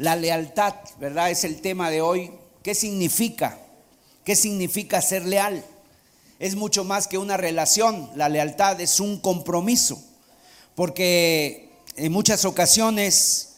[0.00, 1.30] La lealtad, ¿verdad?
[1.30, 2.30] Es el tema de hoy.
[2.62, 3.58] ¿Qué significa?
[4.24, 5.62] ¿Qué significa ser leal?
[6.38, 8.08] Es mucho más que una relación.
[8.16, 10.02] La lealtad es un compromiso.
[10.74, 13.56] Porque en muchas ocasiones,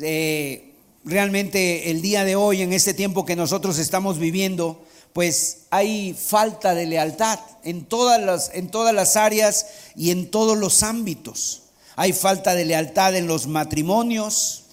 [0.00, 6.12] eh, realmente el día de hoy, en este tiempo que nosotros estamos viviendo, pues hay
[6.12, 11.62] falta de lealtad en todas las, en todas las áreas y en todos los ámbitos.
[11.94, 14.63] Hay falta de lealtad en los matrimonios,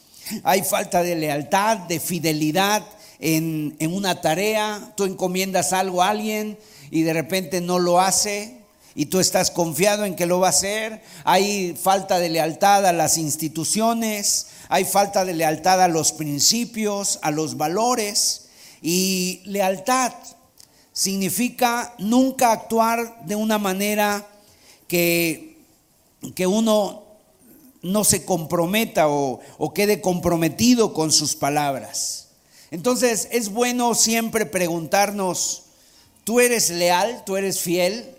[0.43, 2.83] hay falta de lealtad, de fidelidad
[3.19, 4.93] en, en una tarea.
[4.95, 6.57] Tú encomiendas algo a alguien
[6.89, 8.61] y de repente no lo hace
[8.95, 11.01] y tú estás confiado en que lo va a hacer.
[11.23, 17.31] Hay falta de lealtad a las instituciones, hay falta de lealtad a los principios, a
[17.31, 18.49] los valores.
[18.81, 20.13] Y lealtad
[20.93, 24.27] significa nunca actuar de una manera
[24.87, 25.57] que,
[26.35, 27.03] que uno
[27.81, 29.39] no se comprometa o,
[29.73, 32.27] quede comprometido con sus palabras.
[32.69, 35.63] Entonces es bueno siempre preguntarnos,
[36.23, 37.23] ¿tú eres leal?
[37.25, 38.15] ¿Tú eres fiel?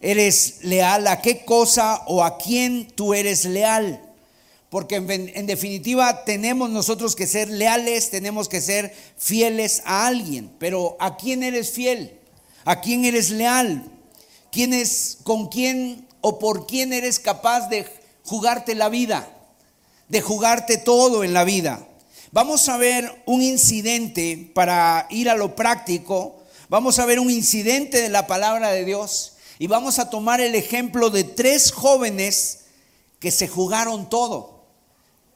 [0.00, 4.00] ¿Eres leal a qué cosa o a quién tú eres leal?
[4.72, 10.96] porque en, definitiva tenemos nosotros que ser leales, tenemos que ser fieles a alguien, pero
[10.98, 12.18] ¿a quién eres fiel?
[12.64, 13.84] ¿A quién eres leal?
[14.50, 17.84] ¿Quién es, con quién o por quién eres capaz de
[18.24, 19.28] jugarte la vida?
[20.08, 21.86] De jugarte todo en la vida.
[22.30, 26.42] Vamos a ver un incidente para ir a lo práctico.
[26.68, 30.54] Vamos a ver un incidente de la palabra de Dios y vamos a tomar el
[30.54, 32.60] ejemplo de tres jóvenes
[33.20, 34.52] que se jugaron todo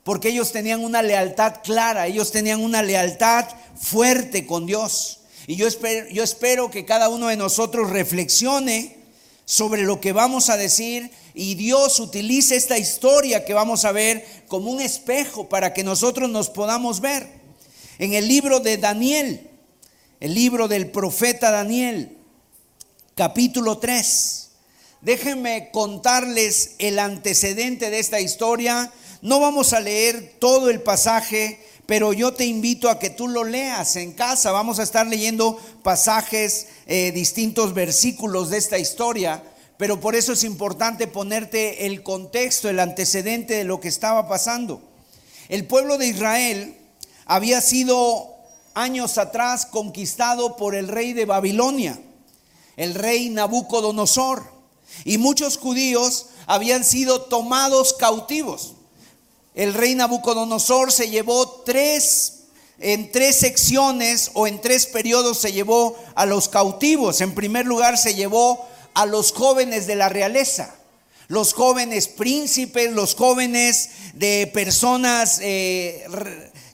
[0.06, 5.22] porque ellos tenían una lealtad clara, ellos tenían una lealtad fuerte con Dios.
[5.48, 8.98] Y yo espero, yo espero que cada uno de nosotros reflexione
[9.46, 14.26] sobre lo que vamos a decir y Dios utilice esta historia que vamos a ver
[14.48, 17.28] como un espejo para que nosotros nos podamos ver.
[17.98, 19.48] En el libro de Daniel,
[20.18, 22.16] el libro del profeta Daniel,
[23.14, 24.48] capítulo 3.
[25.02, 32.12] Déjenme contarles el antecedente de esta historia no vamos a leer todo el pasaje, pero
[32.12, 34.52] yo te invito a que tú lo leas en casa.
[34.52, 39.42] Vamos a estar leyendo pasajes, eh, distintos versículos de esta historia,
[39.78, 44.80] pero por eso es importante ponerte el contexto, el antecedente de lo que estaba pasando.
[45.48, 46.76] El pueblo de Israel
[47.24, 48.34] había sido
[48.74, 51.98] años atrás conquistado por el rey de Babilonia,
[52.76, 54.42] el rey Nabucodonosor,
[55.04, 58.76] y muchos judíos habían sido tomados cautivos
[59.56, 62.42] el rey Nabucodonosor se llevó tres,
[62.78, 67.22] en tres secciones o en tres periodos se llevó a los cautivos.
[67.22, 70.74] En primer lugar se llevó a los jóvenes de la realeza,
[71.28, 76.06] los jóvenes príncipes, los jóvenes de personas eh,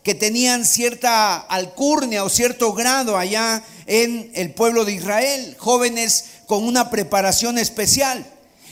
[0.04, 6.62] que tenían cierta alcurnia o cierto grado allá en el pueblo de Israel, jóvenes con
[6.62, 8.24] una preparación especial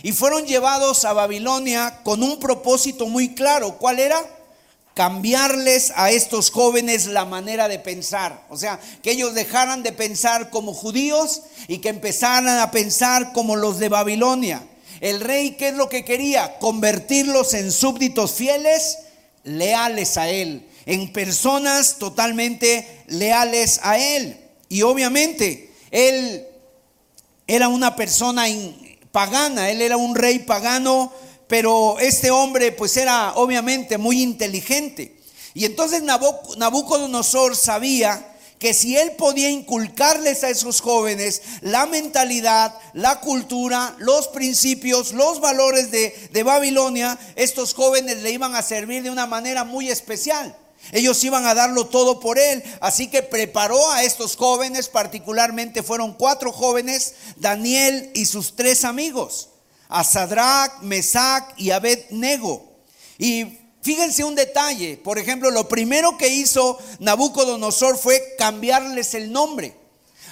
[0.05, 3.79] y fueron llevados a Babilonia con un propósito muy claro.
[3.79, 4.25] ¿Cuál era?
[5.01, 8.45] Cambiarles a estos jóvenes la manera de pensar.
[8.51, 13.57] O sea, que ellos dejaran de pensar como judíos y que empezaran a pensar como
[13.57, 14.63] los de Babilonia.
[15.01, 16.59] El rey, ¿qué es lo que quería?
[16.59, 18.99] Convertirlos en súbditos fieles,
[19.43, 24.39] leales a él, en personas totalmente leales a él.
[24.69, 26.47] Y obviamente, él
[27.47, 28.45] era una persona
[29.13, 31.11] pagana, él era un rey pagano,
[31.51, 35.17] pero este hombre pues era obviamente muy inteligente.
[35.53, 43.19] Y entonces Nabucodonosor sabía que si él podía inculcarles a esos jóvenes la mentalidad, la
[43.19, 49.27] cultura, los principios, los valores de, Babilonia, estos jóvenes le iban a servir de una
[49.27, 50.57] manera muy especial.
[50.93, 52.63] Ellos iban a darlo todo por él.
[52.81, 59.50] Así que preparó a estos jóvenes, particularmente fueron cuatro jóvenes, Daniel y sus tres amigos,
[59.91, 62.65] a Sadrach, Mesach y Abednego.
[63.19, 69.75] Y fíjense un detalle, por ejemplo, lo primero que hizo Nabucodonosor fue cambiarles el nombre.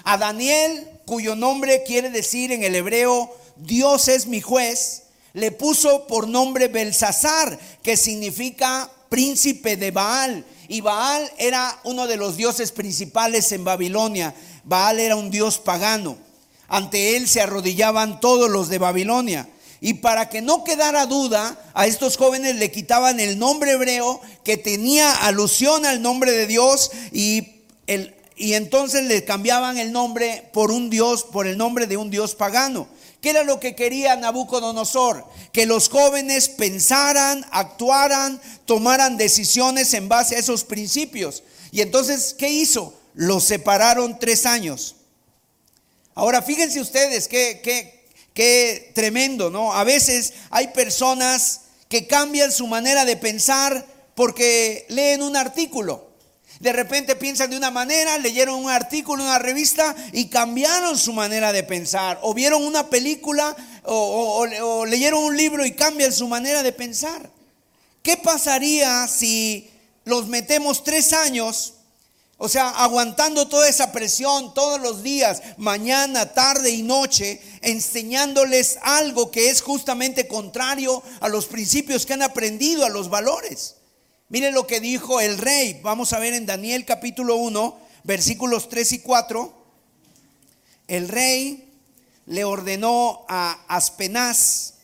[0.05, 5.03] A Daniel, cuyo nombre quiere decir en el hebreo, Dios es mi juez,
[5.33, 10.45] le puso por nombre Belsasar, que significa príncipe de Baal.
[10.69, 14.35] Y Baal era uno de los dioses principales en Babilonia.
[14.65, 16.28] Baal era un dios pagano.
[16.69, 19.49] Ante él se arrodillaban todos los de Babilonia.
[19.81, 24.57] Y para que no quedara duda, a estos jóvenes le quitaban el nombre hebreo que
[24.57, 30.71] tenía alusión al nombre de Dios y, el, y entonces le cambiaban el nombre por
[30.71, 32.89] un dios, por el nombre de un dios pagano,
[33.21, 35.25] ¿Qué era lo que quería Nabucodonosor?
[35.53, 41.43] Que los jóvenes pensaran, actuaran, tomaran decisiones en base a esos principios.
[41.73, 42.95] Y entonces, ¿qué hizo?
[43.15, 44.95] Los separaron tres años.
[46.19, 48.05] Ahora, fíjense ustedes qué, qué,
[48.35, 49.73] qué tremendo, ¿no?
[49.73, 53.87] A veces hay personas que cambian su manera de pensar
[54.17, 56.09] porque leen un artículo.
[56.59, 61.53] De repente piensan de una manera, leyeron un artículo una revista y cambiaron su manera
[61.53, 62.19] de pensar.
[62.23, 67.31] O vieron una película o, leyeron un libro y cambian su manera de pensar.
[68.03, 69.71] ¿Qué pasaría si
[70.05, 71.75] los metemos tres años?
[72.41, 79.33] O sea, aguantando toda esa presión todos los días, mañana, tarde y noche, enseñándoles algo
[79.33, 83.75] que es justamente contrario a los principios que han aprendido, a los valores.
[84.29, 85.81] Miren lo que dijo el rey.
[85.83, 89.53] Vamos a ver en Daniel capítulo 1, versículos 3 y 4.
[90.87, 91.73] El rey
[92.27, 94.75] le ordenó a Aspenaz,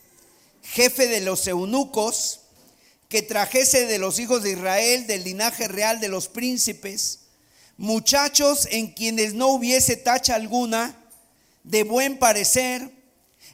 [0.63, 2.41] jefe de los eunucos,
[3.09, 7.21] que trajese de los hijos de Israel, del linaje real de los príncipes,
[7.77, 10.97] muchachos en quienes no hubiese tacha alguna,
[11.63, 12.91] de buen parecer,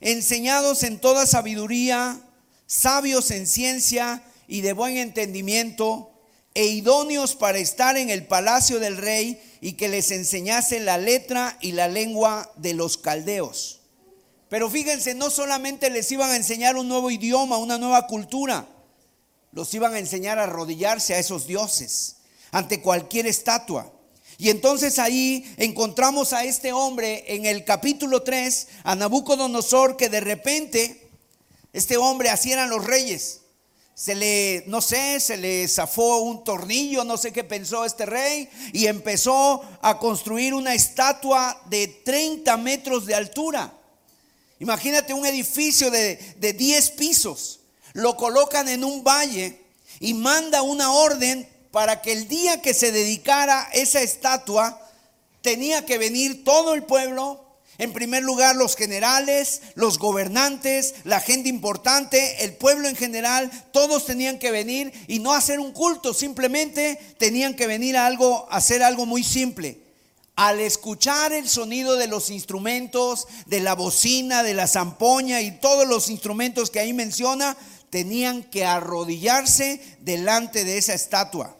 [0.01, 2.21] enseñados en toda sabiduría,
[2.67, 6.11] sabios en ciencia, y de buen entendimiento
[6.55, 11.57] e idóneos para estar en el palacio del rey y que les enseñase la letra
[11.61, 13.81] y la lengua de los caldeos.
[14.49, 18.67] Pero fíjense, no solamente les iban a enseñar un nuevo idioma, una nueva cultura,
[19.53, 22.17] los iban a enseñar a arrodillarse a esos dioses
[22.51, 23.93] ante cualquier estatua.
[24.41, 30.21] Y entonces ahí encontramos a este hombre en el capítulo 3, a Nabucodonosor, que de
[30.21, 31.11] repente,
[31.75, 33.43] este hombre, así eran los reyes,
[33.95, 38.49] se le, no sé, se le zafó un tornillo, no sé qué pensó este rey,
[38.73, 43.71] y empezó a construir una estatua de 30 metros de altura.
[44.59, 47.61] Imagínate un edificio de, de 10 pisos,
[47.93, 49.61] lo colocan en un valle
[49.99, 54.81] y manda una orden para que el día que se dedicara esa estatua,
[55.43, 57.51] tenía que venir todo el pueblo
[57.81, 64.05] en primer lugar, los generales, los gobernantes, la gente importante, el pueblo en general, todos
[64.05, 68.57] tenían que venir y no hacer un culto, simplemente tenían que venir a algo, a
[68.57, 69.81] hacer algo muy simple.
[70.37, 75.89] Al escuchar el sonido de los instrumentos, de la bocina, de la zampoña y todos
[75.89, 77.57] los instrumentos que ahí menciona,
[77.89, 81.57] tenían que arrodillarse delante de esa estatua.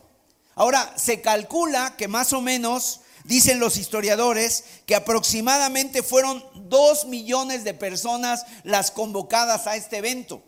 [0.61, 7.65] Ahora, se calcula que más o menos Dicen los historiadores que aproximadamente fueron dos millones
[7.65, 10.43] de personas las convocadas a este evento.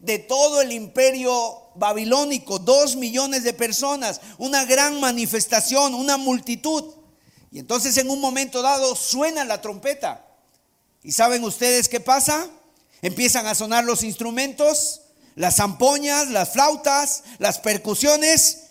[0.00, 1.32] De todo el imperio
[1.74, 6.94] babilónico, dos millones de personas, una gran manifestación, una multitud.
[7.50, 10.26] Y entonces en un momento dado suena la trompeta.
[11.02, 12.48] ¿Y saben ustedes qué pasa?
[13.02, 15.00] Empiezan a sonar los instrumentos,
[15.36, 18.69] las zampoñas, las flautas, las percusiones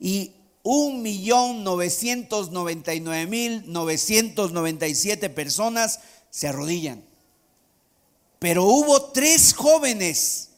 [0.00, 6.00] y un millón novecientos noventa y nueve mil novecientos noventa y siete personas
[6.30, 7.02] se arrodillan.
[8.38, 10.50] Pero hubo tres jóvenes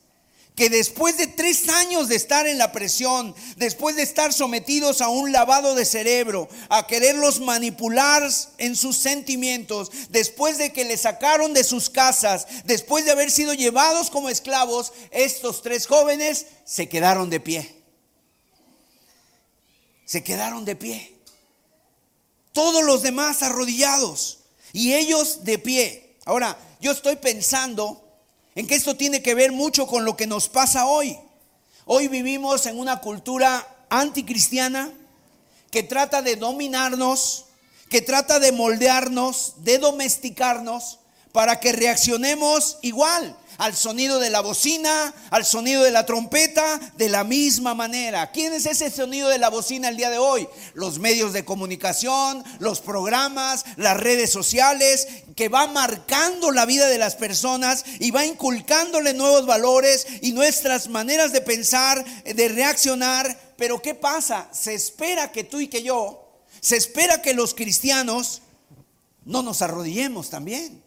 [0.56, 5.08] que después de tres años de estar en la presión, después de estar sometidos a
[5.08, 8.28] un lavado de cerebro, a quererlos manipular
[8.58, 13.54] en sus sentimientos, después de que les sacaron de sus casas, después de haber sido
[13.54, 17.79] llevados como esclavos, estos tres jóvenes se quedaron de pie
[20.10, 21.14] se quedaron de pie.
[22.52, 24.38] Todos los demás arrodillados
[24.72, 26.16] y ellos de pie.
[26.24, 28.02] Ahora, yo estoy pensando
[28.56, 31.16] en que esto tiene que ver mucho con lo que nos pasa hoy.
[31.84, 34.92] Hoy vivimos en una cultura anticristiana
[35.70, 37.44] que trata de dominarnos,
[37.88, 40.98] que trata de moldearnos, de domesticarnos
[41.30, 47.10] para que reaccionemos igual al sonido de la bocina, al sonido de la trompeta, de
[47.10, 48.32] la misma manera.
[48.32, 50.48] ¿Quién es ese sonido de la bocina el día de hoy?
[50.72, 56.96] Los medios de comunicación, los programas, las redes sociales, que va marcando la vida de
[56.96, 63.38] las personas y va inculcándole nuevos valores y nuestras maneras de pensar, de reaccionar.
[63.58, 64.48] Pero ¿qué pasa?
[64.52, 66.30] Se espera que tú y que yo,
[66.62, 68.40] se espera que los cristianos
[69.26, 70.79] no nos arrodillemos también.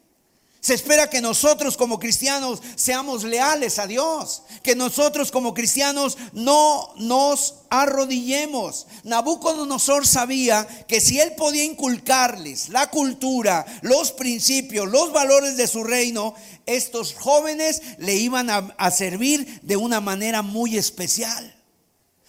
[0.64, 6.94] Se espera que nosotros como cristianos seamos leales a Dios, que nosotros como cristianos no
[6.96, 8.86] nos arrodillemos.
[9.02, 15.84] Nabucodonosor sabía que si él podía inculcarles la cultura, los principios, los valores de su
[15.84, 21.54] reino, estos jóvenes le iban a, a servir de una manera muy especial.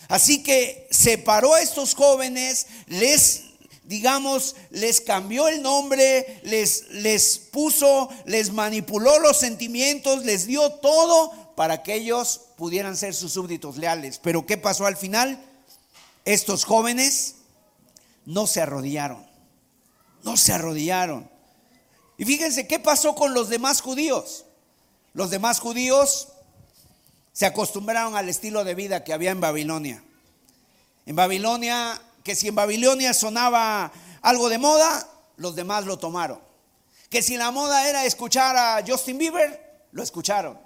[0.09, 3.44] Así que separó a estos jóvenes, les
[3.87, 11.31] digamos, les cambió el nombre, les, les puso, les manipuló los sentimientos, les dio todo
[11.55, 14.19] para que ellos pudieran ser sus súbditos leales.
[14.19, 15.43] Pero ¿qué pasó al final?
[16.25, 17.35] Estos jóvenes
[18.25, 19.25] no se arrodillaron,
[20.23, 21.29] no se arrodillaron.
[22.17, 24.45] Y fíjense, ¿qué pasó con los demás judíos?
[25.13, 26.29] Los demás judíos
[27.33, 30.03] se acostumbraron al estilo de vida que había en Babilonia.
[31.05, 36.41] En Babilonia que si en Babilonia sonaba algo de moda, los demás lo tomaron.
[37.07, 40.59] Que si la moda era escuchar a Justin Bieber, lo escucharon.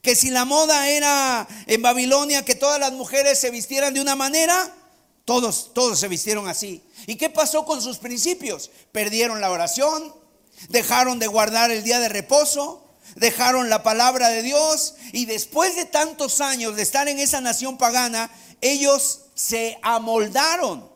[0.00, 4.16] Que si la moda era en Babilonia que todas las mujeres se vistieran de una
[4.16, 4.74] manera,
[5.26, 6.82] todos, todos se vistieron así.
[7.06, 8.70] ¿Y qué pasó con sus principios?
[8.90, 10.14] Perdieron la oración,
[10.70, 15.84] dejaron de guardar el día de reposo, dejaron la palabra de Dios y después de
[15.84, 18.30] tantos años de estar en esa nación pagana,
[18.62, 20.91] ellos se amoldaron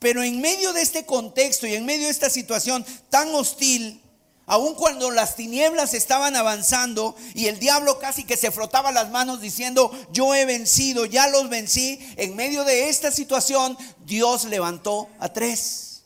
[0.00, 4.02] pero en medio de este contexto y en medio de esta situación tan hostil,
[4.46, 9.42] aun cuando las tinieblas estaban avanzando y el diablo casi que se frotaba las manos
[9.42, 13.76] diciendo, yo he vencido, ya los vencí, en medio de esta situación
[14.06, 16.02] Dios levantó a tres.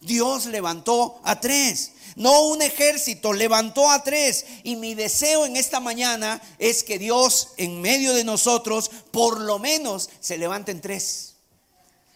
[0.00, 1.92] Dios levantó a tres.
[2.16, 4.46] No un ejército, levantó a tres.
[4.64, 9.60] Y mi deseo en esta mañana es que Dios en medio de nosotros por lo
[9.60, 11.25] menos se levanten tres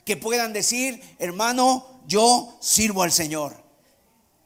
[0.05, 3.63] que puedan decir, hermano, yo sirvo al Señor.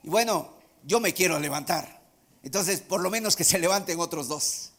[0.03, 0.53] Y bueno,
[0.85, 2.03] yo me quiero levantar.
[2.43, 4.71] Entonces, por lo menos que se levanten otros dos.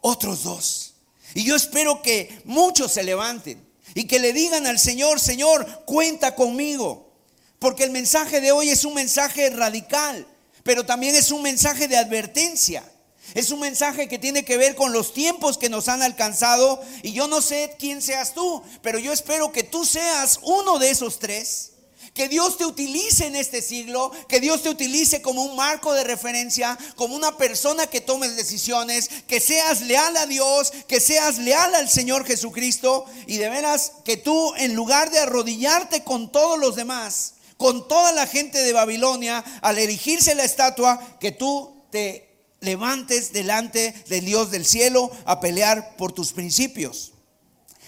[0.00, 0.94] Otros dos.
[1.34, 3.62] Y yo espero que muchos se levanten
[3.94, 7.12] y que le digan al Señor, Señor, cuenta conmigo.
[7.58, 10.26] Porque el mensaje de hoy es un mensaje radical,
[10.62, 12.84] pero también es un mensaje de advertencia.
[13.34, 16.80] Es un mensaje que tiene que ver con los tiempos que nos han alcanzado.
[17.02, 20.90] Y yo no sé quién seas tú, pero yo espero que tú seas uno de
[20.90, 21.72] esos tres.
[22.14, 26.04] Que Dios te utilice en este siglo, que Dios te utilice como un marco de
[26.04, 31.74] referencia, como una persona que tomes decisiones, que seas leal a Dios, que seas leal
[31.74, 36.76] al Señor Jesucristo y de veras que tú en lugar de arrodillarte con todos los
[36.76, 42.33] demás, con toda la gente de Babilonia, al erigirse la estatua, que tú te
[42.64, 47.12] levantes delante del Dios del cielo a pelear por tus principios.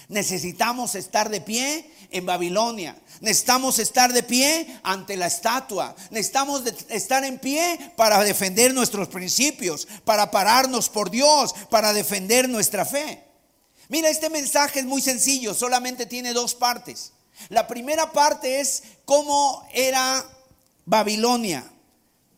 [0.07, 2.97] Necesitamos estar de pie en Babilonia.
[3.19, 5.95] Necesitamos estar de pie ante la estatua.
[6.11, 12.85] Necesitamos estar en pie para defender nuestros principios, para pararnos por Dios, para defender nuestra
[12.85, 13.23] fe.
[13.89, 17.13] Mira, este mensaje es muy sencillo, solamente tiene dos partes.
[17.49, 20.25] La primera parte es cómo era
[20.85, 21.69] Babilonia.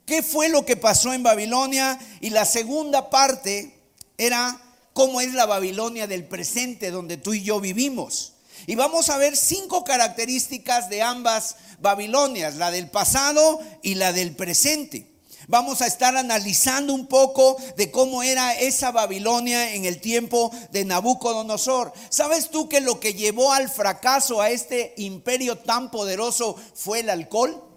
[0.10, 2.00] ¿Qué fue lo que pasó en Babilonia?
[2.20, 3.80] Y la segunda parte
[4.18, 4.60] era
[4.92, 8.34] cómo es la Babilonia del presente donde tú y yo vivimos.
[8.66, 14.36] Y vamos a ver cinco características de ambas Babilonias, la del pasado y la del
[14.36, 15.06] presente.
[15.48, 20.86] Vamos a estar analizando un poco de cómo era esa Babilonia en el tiempo de
[20.86, 21.94] Nabucodonosor.
[22.10, 27.12] ¿Sabes tú que lo que llevó al fracaso a este imperio tan poderoso fue el
[27.12, 27.69] alcohol?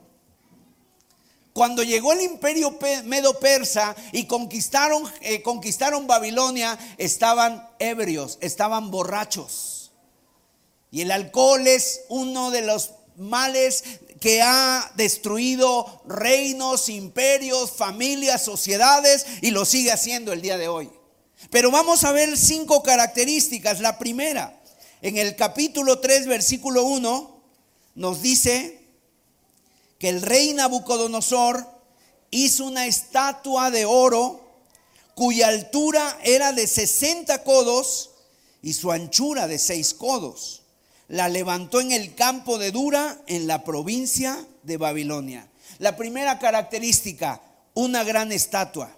[1.53, 9.93] Cuando llegó el imperio medo-persa y conquistaron, eh, conquistaron Babilonia, estaban ebrios, estaban borrachos.
[10.91, 13.85] Y el alcohol es uno de los males
[14.21, 20.91] que ha destruido reinos, imperios, familias, sociedades y lo sigue haciendo el día de hoy.
[21.51, 23.81] Pero vamos a ver cinco características.
[23.81, 24.59] La primera,
[25.03, 27.43] en el capítulo 3, versículo 1,
[27.97, 28.82] nos dice,
[30.03, 31.65] que el rey Nabucodonosor
[32.33, 34.41] hizo una estatua de oro
[35.15, 38.11] cuya altura era de 60 codos
[38.63, 40.63] y su anchura de 6 codos.
[41.07, 45.49] La levantó en el campo de Dura, en la provincia de Babilonia.
[45.79, 47.41] La primera característica,
[47.75, 48.97] una gran estatua.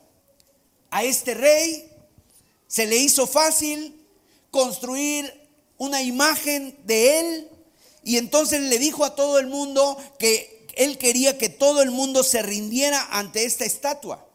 [0.91, 1.87] A este rey
[2.67, 3.95] se le hizo fácil
[4.51, 7.49] construir una imagen de él
[8.03, 12.23] y entonces le dijo a todo el mundo que él quería que todo el mundo
[12.23, 14.27] se rindiera ante esta estatua.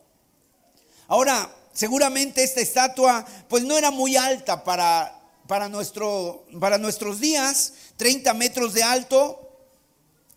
[1.07, 7.73] Ahora, seguramente esta estatua pues no era muy alta para, para, nuestro, para nuestros días,
[7.97, 9.49] 30 metros de alto,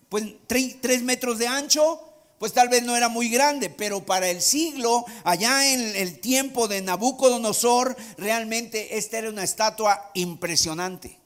[0.09, 2.00] pues 3 metros de ancho,
[2.38, 6.66] pues tal vez no era muy grande, pero para el siglo, allá en el tiempo
[6.66, 11.21] de Nabucodonosor, realmente esta era una estatua impresionante.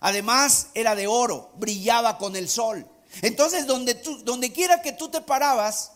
[0.00, 2.86] Además era de oro, brillaba con el sol.
[3.22, 5.92] Entonces, donde, tú, donde quiera que tú te parabas,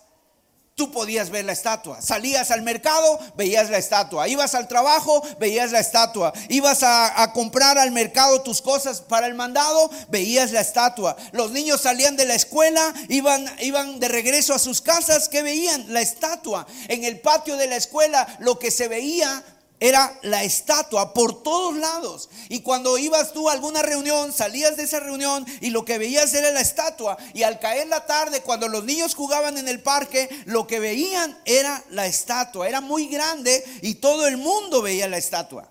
[0.75, 2.01] tú podías ver la estatua.
[2.01, 4.29] Salías al mercado, veías la estatua.
[4.29, 6.33] Ibas al trabajo, veías la estatua.
[6.49, 11.17] Ibas a, comprar al mercado tus cosas para el mandado, veías la estatua.
[11.33, 15.93] Los niños salían de la escuela, iban, iban de regreso a sus casas, ¿qué veían?
[15.93, 16.67] La estatua.
[16.89, 19.45] En el patio de la escuela lo que se veía
[19.83, 22.29] era la estatua por todos lados.
[22.49, 26.33] Y cuando ibas tú a alguna reunión, salías de esa reunión y lo que veías
[26.35, 27.19] era la estatua.
[27.35, 31.37] Y al caer la tarde, cuando los niños jugaban en el parque, lo que veían
[31.47, 32.69] era la estatua.
[32.69, 35.69] Era muy grande y todo el mundo veía la estatua.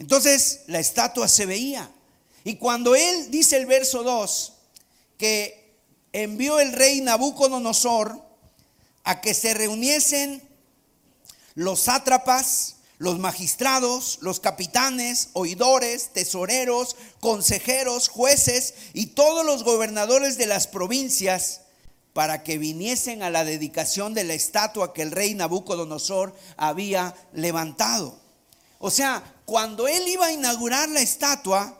[0.00, 1.88] Entonces la estatua se veía.
[2.42, 4.54] Y cuando él dice el verso 2,
[5.18, 5.78] que
[6.12, 8.20] envió el rey Nabucodonosor
[9.04, 10.42] a que se reuniesen
[11.54, 20.46] los sátrapas, los magistrados, los capitanes, oidores, tesoreros, consejeros, jueces y todos los gobernadores de
[20.46, 21.62] las provincias
[22.12, 28.18] para que viniesen a la dedicación de la estatua que el rey Nabucodonosor había levantado.
[28.78, 31.78] O sea, cuando él iba a inaugurar la estatua,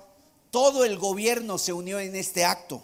[0.51, 2.83] todo el gobierno se unió en este acto.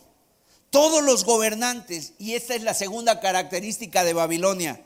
[0.70, 4.84] Todos los gobernantes, y esta es la segunda característica de Babilonia,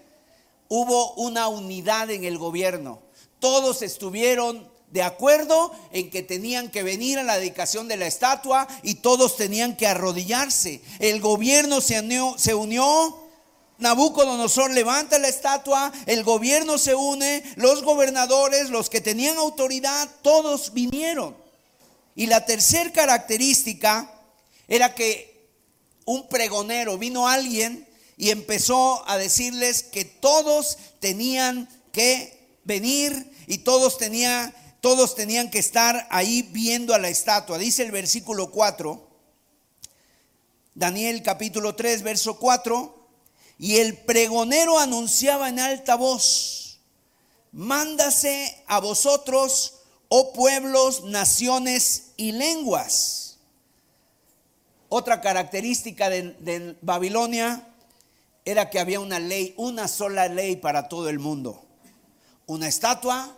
[0.75, 3.03] hubo una unidad en el gobierno.
[3.41, 8.67] Todos estuvieron de acuerdo en que tenían que venir a la dedicación de la estatua
[8.83, 10.81] y todos tenían que arrodillarse.
[10.99, 13.19] El gobierno se unió,
[13.77, 20.73] Nabucodonosor levanta la estatua, el gobierno se une, los gobernadores, los que tenían autoridad, todos
[20.73, 21.37] vinieron.
[22.17, 24.11] Y la tercera característica
[24.69, 25.51] era que
[26.07, 33.99] un pregonero, vino alguien y empezó a decirles que todos tenían que venir y todos,
[33.99, 37.59] tenía, todos tenían que estar ahí viendo a la estatua.
[37.59, 39.09] Dice el versículo 4,
[40.75, 43.09] Daniel capítulo 3, verso 4,
[43.59, 46.81] y el pregonero anunciaba en alta voz,
[47.53, 49.75] mándase a vosotros,
[50.09, 53.39] oh pueblos, naciones y lenguas.
[54.89, 57.72] Otra característica de Babilonia
[58.45, 61.65] era que había una ley, una sola ley para todo el mundo.
[62.47, 63.37] Una estatua,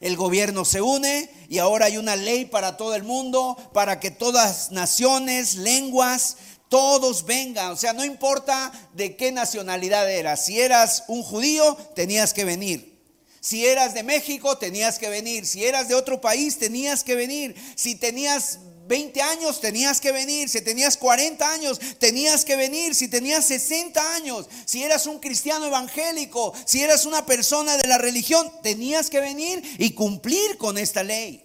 [0.00, 4.10] el gobierno se une y ahora hay una ley para todo el mundo, para que
[4.10, 6.36] todas naciones, lenguas,
[6.68, 7.72] todos vengan.
[7.72, 10.46] O sea, no importa de qué nacionalidad eras.
[10.46, 12.96] Si eras un judío, tenías que venir.
[13.40, 15.46] Si eras de México, tenías que venir.
[15.46, 17.54] Si eras de otro país, tenías que venir.
[17.76, 23.08] Si tenías 20 años tenías que venir, si tenías 40 años tenías que venir, si
[23.08, 28.50] tenías 60 años, si eras un cristiano evangélico, si eras una persona de la religión,
[28.62, 31.44] tenías que venir y cumplir con esta ley.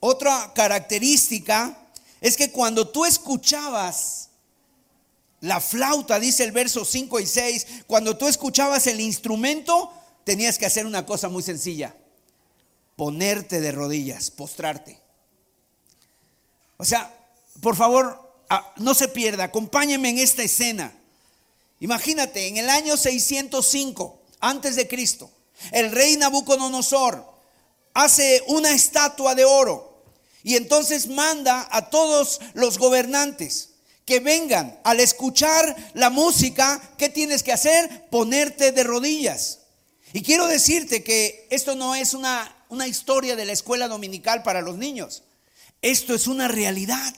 [0.00, 4.30] Otra característica es que cuando tú escuchabas
[5.40, 9.92] la flauta, dice el verso 5 y 6, cuando tú escuchabas el instrumento,
[10.24, 11.94] tenías que hacer una cosa muy sencilla,
[12.96, 15.07] ponerte de rodillas, postrarte.
[16.78, 17.12] O sea,
[17.60, 20.94] por favor, ah, no se pierda, acompáñeme en esta escena.
[21.80, 25.30] Imagínate, en el año 605 antes de Cristo,
[25.72, 27.24] el rey Nabucodonosor
[27.94, 30.04] hace una estatua de oro
[30.44, 33.70] y entonces manda a todos los gobernantes
[34.04, 38.08] que vengan al escuchar la música, ¿qué tienes que hacer?
[38.08, 39.58] Ponerte de rodillas.
[40.12, 44.62] Y quiero decirte que esto no es una, una historia de la escuela dominical para
[44.62, 45.24] los niños.
[45.82, 47.14] Esto es una realidad.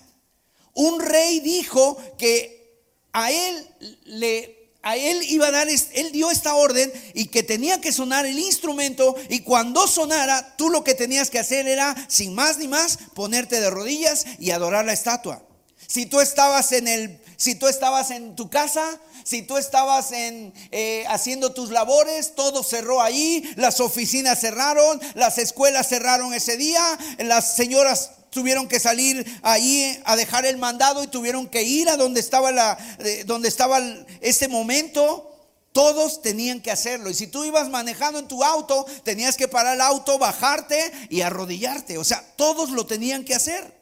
[0.75, 2.81] Un rey dijo que
[3.13, 3.69] a él
[4.05, 8.25] le a él iba a dar, él dio esta orden y que tenía que sonar
[8.25, 12.67] el instrumento y cuando sonara, tú lo que tenías que hacer era, sin más ni
[12.67, 15.43] más, ponerte de rodillas y adorar la estatua.
[15.87, 20.53] Si tú estabas en el, si tú estabas en tu casa, si tú estabas en,
[20.71, 26.83] eh, haciendo tus labores, todo cerró ahí, las oficinas cerraron, las escuelas cerraron ese día,
[27.19, 31.97] las señoras tuvieron que salir ahí a dejar el mandado y tuvieron que ir a
[31.97, 33.81] donde estaba, la, eh, donde estaba
[34.21, 35.27] ese momento.
[35.73, 37.11] Todos tenían que hacerlo.
[37.11, 41.21] Y si tú ibas manejando en tu auto, tenías que parar el auto, bajarte y
[41.21, 41.97] arrodillarte.
[41.97, 43.79] O sea, todos lo tenían que hacer.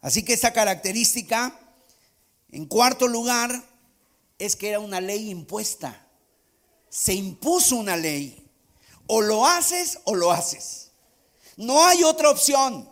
[0.00, 1.59] Así que esa característica,
[2.52, 3.62] en cuarto lugar,
[4.38, 6.06] es que era una ley impuesta.
[6.88, 8.48] Se impuso una ley.
[9.06, 10.90] O lo haces o lo haces.
[11.56, 12.88] No hay otra opción.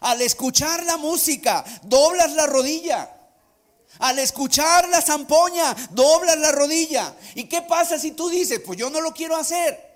[0.00, 3.16] Al escuchar la música, doblas la rodilla.
[3.98, 7.14] Al escuchar la zampoña, doblas la rodilla.
[7.34, 9.92] ¿Y qué pasa si tú dices, pues yo no lo quiero hacer?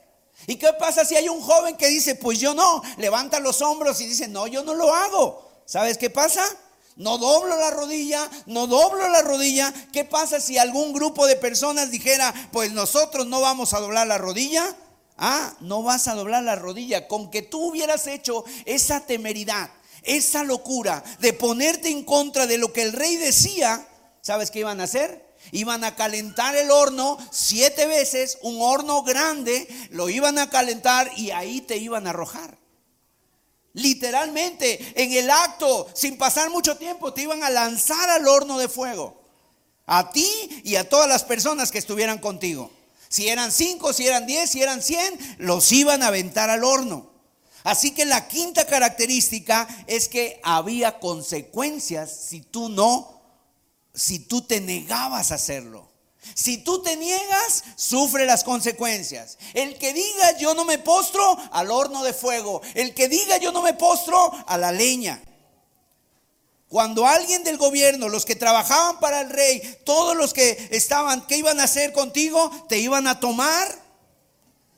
[0.47, 2.83] ¿Y qué pasa si hay un joven que dice, pues yo no?
[2.99, 5.51] Levanta los hombros y dice, no, yo no lo hago.
[5.65, 6.45] ¿Sabes qué pasa?
[6.97, 9.73] No doblo la rodilla, no doblo la rodilla.
[9.93, 14.17] ¿Qué pasa si algún grupo de personas dijera, pues nosotros no vamos a doblar la
[14.17, 14.75] rodilla?
[15.19, 17.07] Ah, no vas a doblar la rodilla.
[17.07, 19.71] Con que tú hubieras hecho esa temeridad,
[20.03, 23.87] esa locura de ponerte en contra de lo que el rey decía,
[24.23, 25.27] ¿sabes qué iban a hacer?
[25.53, 31.31] Iban a calentar el horno siete veces, un horno grande, lo iban a calentar y
[31.31, 32.59] ahí te iban a arrojar.
[33.77, 38.71] Literalmente, en el acto, sin pasar mucho tiempo, te iban a lanzar al horno de
[38.71, 39.21] fuego.
[39.85, 42.71] A ti y a todas las personas que estuvieran contigo.
[43.11, 47.11] Si eran cinco, si eran diez, si eran cien, los iban a aventar al horno.
[47.65, 53.21] Así que la quinta característica es que había consecuencias si tú no,
[53.93, 55.87] si tú te negabas a hacerlo.
[56.35, 59.39] Si tú te niegas, sufre las consecuencias.
[59.55, 62.61] El que diga yo no me postro al horno de fuego.
[62.75, 65.23] El que diga yo no me postro a la leña.
[66.69, 71.37] Cuando alguien del gobierno, los que trabajaban para el rey, todos los que estaban, ¿qué
[71.39, 72.51] iban a hacer contigo?
[72.69, 73.87] Te iban a tomar,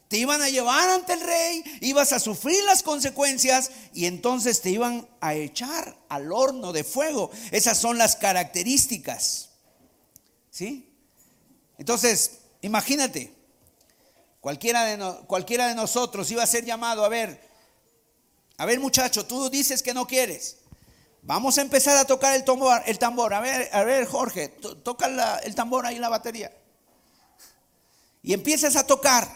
[0.08, 4.70] te iban a llevar ante el rey, ibas a sufrir las consecuencias y entonces te
[4.70, 7.30] iban a echar al horno de fuego.
[7.50, 9.50] Esas son las características.
[10.50, 10.88] ¿Sí?
[11.79, 13.33] Entonces, imagínate,
[14.41, 17.41] cualquiera de, cualquiera de nosotros iba a ser llamado, a ver,
[18.59, 20.59] a ver muchacho, tú dices que no quieres.
[21.23, 23.35] Vamos a empezar a tocar el tambor, el tambor.
[23.35, 26.53] A ver, a ver, Jorge, toca el tambor ahí en la batería.
[28.23, 29.29] Y empiezas a tocar.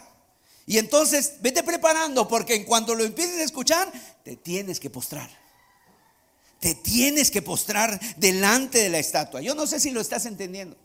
[0.65, 3.91] Y entonces vete preparando, porque en cuanto lo empieces a escuchar,
[4.23, 5.29] te tienes que postrar.
[6.59, 9.41] Te tienes que postrar delante de la estatua.
[9.41, 10.77] Yo no sé si lo estás entendiendo.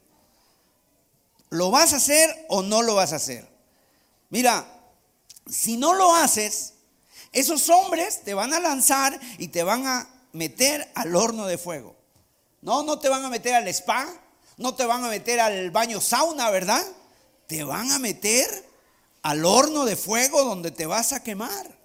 [1.50, 3.48] ¿Lo vas a hacer o no lo vas a hacer?
[4.30, 4.66] Mira,
[5.46, 6.74] si no lo haces,
[7.32, 11.96] esos hombres te van a lanzar y te van a meter al horno de fuego.
[12.60, 14.06] No, no te van a meter al spa,
[14.56, 16.84] no te van a meter al baño sauna, ¿verdad?
[17.46, 18.46] Te van a meter
[19.22, 21.77] al horno de fuego donde te vas a quemar.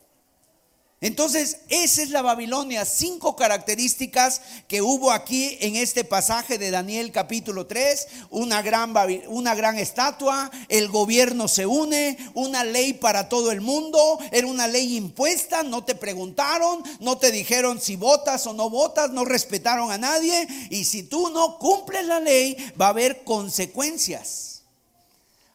[1.04, 4.40] Entonces, esa es la Babilonia, cinco características
[4.70, 8.94] que hubo aquí en este pasaje de Daniel capítulo 3, una gran,
[9.28, 14.66] una gran estatua, el gobierno se une, una ley para todo el mundo, era una
[14.70, 19.92] ley impuesta, no te preguntaron, no te dijeron si votas o no votas, no respetaron
[19.92, 24.64] a nadie y si tú no cumples la ley va a haber consecuencias.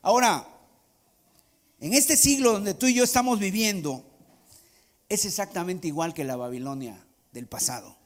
[0.02, 0.46] Ahora,
[1.80, 4.04] en este siglo donde tú y yo estamos viviendo,
[5.08, 7.97] es exactamente igual que la Babilonia del pasado.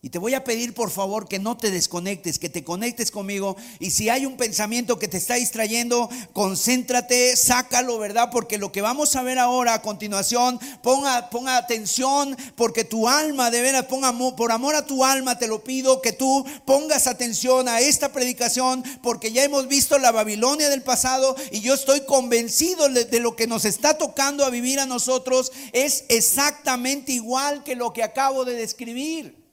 [0.00, 3.56] Y te voy a pedir por favor que no te desconectes, que te conectes conmigo.
[3.80, 8.28] Y si hay un pensamiento que te está distrayendo, concéntrate, sácalo, ¿verdad?
[8.30, 13.60] Porque lo que vamos a ver ahora a continuación, ponga, atención, porque tu alma, de
[13.60, 17.80] veras, ponga por amor a tu alma, te lo pido que tú pongas atención a
[17.80, 23.18] esta predicación, porque ya hemos visto la Babilonia del pasado y yo estoy convencido de
[23.18, 25.50] lo que nos está tocando a vivir a nosotros.
[25.72, 29.47] Es exactamente igual que lo que acabo de describir.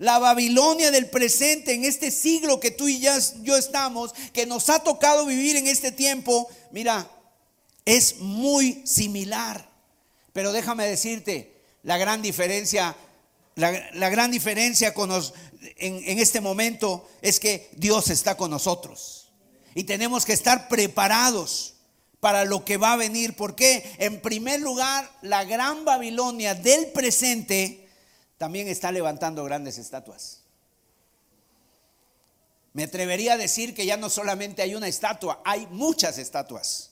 [0.00, 4.82] La Babilonia del presente, en este siglo que tú y yo estamos, que nos ha
[4.82, 7.06] tocado vivir en este tiempo, mira,
[7.84, 9.70] es muy similar.
[10.32, 12.96] Pero déjame decirte, la gran diferencia,
[13.56, 15.10] la, gran diferencia con
[15.76, 19.28] en, en este momento es que Dios está con nosotros.
[19.74, 21.74] Y tenemos que estar preparados
[22.20, 23.36] para lo que va a venir.
[23.36, 27.79] Porque en primer lugar, la gran Babilonia del presente
[28.40, 30.40] también está levantando grandes estatuas.
[32.72, 36.88] Me atrevería a decir que ya no solamente hay una estatua, hay muchas estatuas.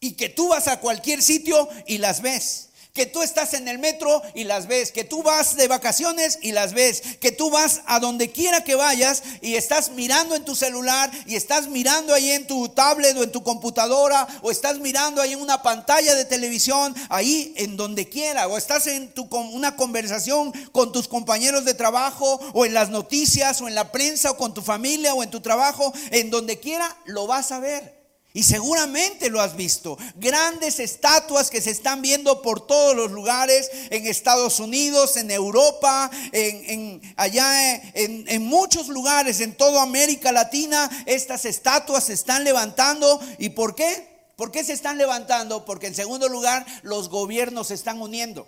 [0.00, 2.67] Y que tú vas a cualquier sitio y las ves
[2.98, 6.50] que tú estás en el metro y las ves, que tú vas de vacaciones y
[6.50, 10.56] las ves, que tú vas a donde quiera que vayas y estás mirando en tu
[10.56, 15.22] celular y estás mirando ahí en tu tablet o en tu computadora o estás mirando
[15.22, 19.76] ahí en una pantalla de televisión, ahí en donde quiera, o estás en tu, una
[19.76, 24.36] conversación con tus compañeros de trabajo o en las noticias o en la prensa o
[24.36, 27.97] con tu familia o en tu trabajo, en donde quiera lo vas a ver.
[28.34, 29.96] Y seguramente lo has visto.
[30.16, 36.10] Grandes estatuas que se están viendo por todos los lugares, en Estados Unidos, en Europa,
[36.32, 40.90] en, allá en, muchos lugares, en toda América Latina.
[41.06, 43.18] Estas estatuas se están levantando.
[43.38, 44.06] ¿Y por qué?
[44.36, 45.64] ¿Por qué se están levantando?
[45.64, 48.46] Porque en segundo lugar los gobiernos se están uniendo.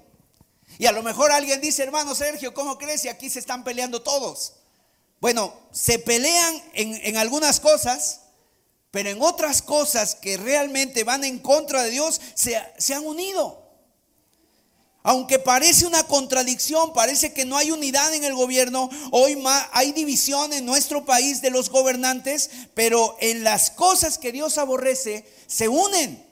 [0.78, 3.04] Y a lo mejor alguien dice, hermano Sergio, ¿cómo crees?
[3.06, 4.52] Y aquí se están peleando todos.
[5.20, 8.20] Bueno, se pelean en algunas cosas
[8.90, 12.56] pero en otras cosas que realmente van en contra de Dios, se,
[12.94, 13.58] han unido.
[15.02, 20.52] Aunque parece una contradicción, parece que no hay unidad en el gobierno, hoy hay división
[20.52, 26.29] en nuestro país de los gobernantes, pero en las cosas que Dios aborrece se unen.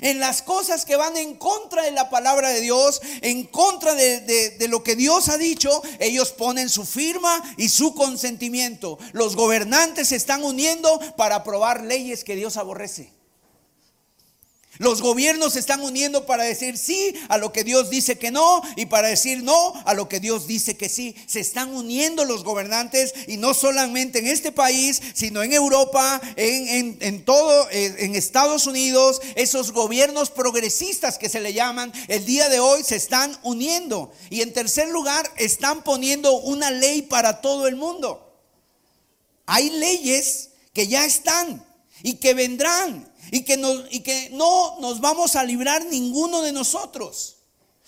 [0.00, 4.20] En las cosas que van en contra de la palabra de Dios, en contra de,
[4.20, 8.98] de, lo que Dios ha dicho, ellos ponen su firma y su consentimiento.
[9.12, 13.23] Los gobernantes se están uniendo para aprobar leyes que Dios aborrece.
[14.78, 18.62] Los gobiernos se están uniendo para decir sí a lo que Dios dice que no
[18.76, 21.14] y para decir no a lo que Dios dice que sí.
[21.26, 26.98] Se están uniendo los gobernantes y no solamente en este país, sino en Europa, en,
[27.00, 29.20] en, todo, eh, en Estados Unidos.
[29.36, 34.12] Esos gobiernos progresistas que se le llaman, el día de hoy se están uniendo.
[34.30, 38.20] Y en tercer lugar, están poniendo una ley para todo el mundo.
[39.46, 41.64] Hay leyes que ya están
[42.02, 43.60] y que vendrán y que,
[43.90, 47.36] y que no nos vamos a librar ninguno de nosotros.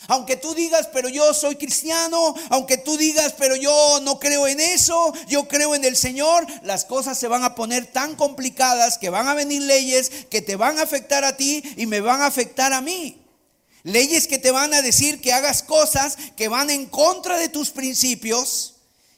[0.09, 4.61] Aunque tú digas, pero yo soy cristiano, aunque tú digas, pero yo no creo en
[4.61, 9.09] eso, yo creo en el Señor, las cosas se van a poner tan complicadas que
[9.09, 12.27] van a venir leyes que te van a afectar a ti y me van a
[12.27, 13.23] afectar a mí.
[13.85, 17.71] Leyes que te van a decir que hagas cosas que van en contra de tus
[17.71, 18.75] principios.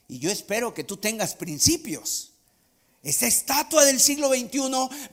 [0.09, 2.35] Y yo espero que tú tengas principios.
[3.09, 4.61] Esta estatua del siglo XXI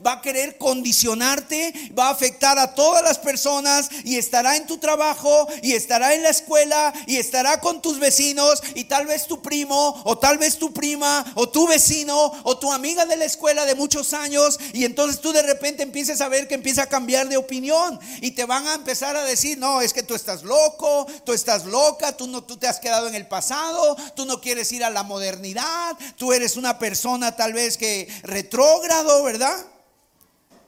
[0.04, 4.76] va a querer condicionarte, va a afectar a todas las personas y estará en tu
[4.76, 9.40] trabajo y estará en la escuela y estará con tus vecinos y tal vez tu
[9.40, 13.64] primo o tal vez tu prima o tu vecino o tu amiga de la escuela
[13.64, 17.30] de muchos años y entonces tú de repente empieces a ver que empieza a cambiar
[17.30, 21.06] de opinión y te van a empezar a decir, no, es que tú estás loco,
[21.24, 24.70] tú estás loca, tú no tú te has quedado en el pasado, tú no quieres
[24.72, 27.85] ir a la modernidad, tú eres una persona tal vez que
[28.22, 29.56] retrógrado, ¿verdad?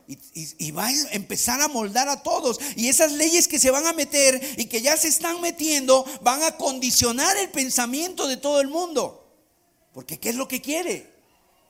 [0.07, 2.59] Y, va a empezar a moldar a todos.
[2.77, 6.43] Y esas leyes que se van a meter y que ya se están metiendo van
[6.43, 9.29] a condicionar el pensamiento de todo el mundo.
[9.93, 11.18] Porque ¿qué es lo que quiere?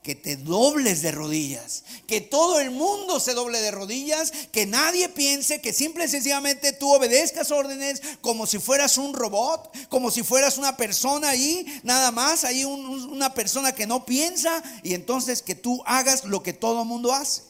[0.02, 5.08] Que te dobles de rodillas, que todo el mundo se doble de rodillas, que nadie
[5.08, 10.22] piense que simple y sencillamente tú obedezcas órdenes como si fueras un robot, como si
[10.22, 15.54] fueras una persona ahí, nada más, ahí una persona que no piensa y entonces que
[15.54, 17.42] tú hagas lo que todo el mundo hace.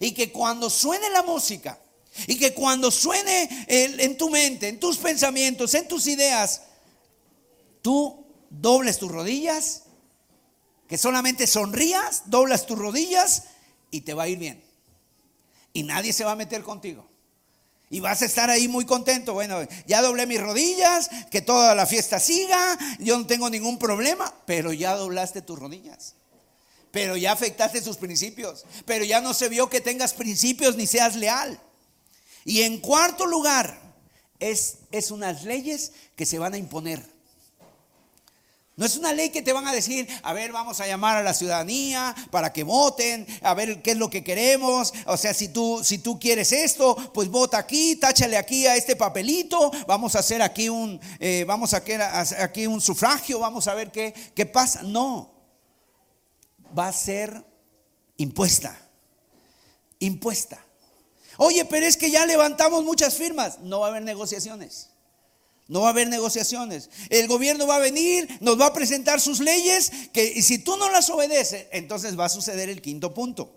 [0.00, 1.78] Y que cuando suene la música
[2.26, 6.62] y que cuando suene en tu mente, en tus pensamientos, en tus ideas,
[7.82, 9.82] tú dobles tus rodillas
[10.88, 13.44] que solamente sonrías, doblas tus rodillas
[13.90, 14.64] y te va a ir bien.
[15.72, 17.06] Y nadie se va a meter contigo.
[17.90, 19.34] Y vas a estar ahí muy contento.
[19.34, 24.32] Bueno, ya doblé mis rodillas, que toda la fiesta siga, yo no tengo ningún problema,
[24.46, 26.14] pero ya doblaste tus rodillas.
[26.90, 28.64] Pero ya afectaste sus principios.
[28.84, 31.60] Pero ya no se vio que tengas principios ni seas leal.
[32.44, 33.78] Y en cuarto lugar,
[34.40, 37.17] es, es unas leyes que se van a imponer.
[38.78, 41.22] No es una ley que te van a decir, a ver, vamos a llamar a
[41.24, 44.94] la ciudadanía para que voten, a ver qué es lo que queremos.
[45.06, 48.94] O sea, si tú, si tú quieres esto, pues vota aquí, táchale aquí a este
[48.94, 52.00] papelito, vamos a hacer aquí un, eh, vamos a hacer
[52.40, 54.84] aquí un sufragio, vamos a ver qué, qué pasa.
[54.84, 55.34] No,
[56.78, 57.44] va a ser
[58.16, 58.78] impuesta,
[59.98, 60.64] impuesta.
[61.36, 64.87] Oye, pero es que ya levantamos muchas firmas, no va a haber negociaciones.
[65.68, 66.88] No va a haber negociaciones.
[67.10, 70.90] El gobierno va a venir, nos va a presentar sus leyes, que si tú no
[70.90, 73.54] las obedeces, entonces va a suceder el quinto punto.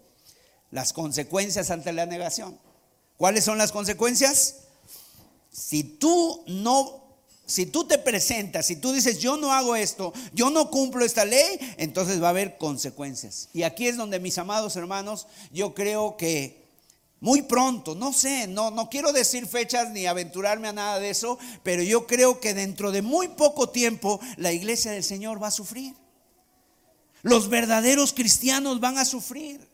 [0.71, 2.59] Las consecuencias ante la negación.
[3.17, 4.55] ¿Cuáles son las consecuencias?
[5.51, 7.01] Si tú no
[7.51, 11.25] si tú te presentas, si tú dices, yo no hago esto, yo no cumplo esta
[11.25, 13.49] ley, entonces va a haber consecuencias.
[13.51, 16.60] Y aquí es donde, mis amados hermanos, yo creo que
[17.21, 21.37] muy pronto, no sé, no, no quiero decir fechas ni aventurarme a nada de eso,
[21.61, 25.51] pero yo creo que dentro de muy poco tiempo la iglesia del Señor va a
[25.51, 25.95] sufrir.
[27.21, 29.69] Los verdaderos cristianos van a sufrir.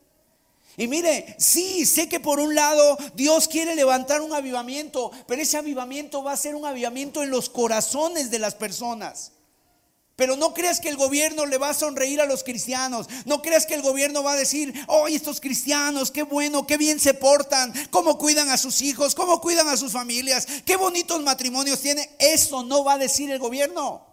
[0.76, 5.56] Y mire, sí, sé que por un lado Dios quiere levantar un avivamiento, pero ese
[5.56, 9.32] avivamiento va a ser un avivamiento en los corazones de las personas.
[10.18, 13.08] Pero no creas que el gobierno le va a sonreír a los cristianos.
[13.26, 17.00] No creas que el gobierno va a decir, oh, estos cristianos, qué bueno, qué bien
[17.00, 21.82] se portan, cómo cuidan a sus hijos, cómo cuidan a sus familias, qué bonitos matrimonios
[21.82, 22.10] tienen.
[22.18, 24.08] Eso no va a decir el gobierno.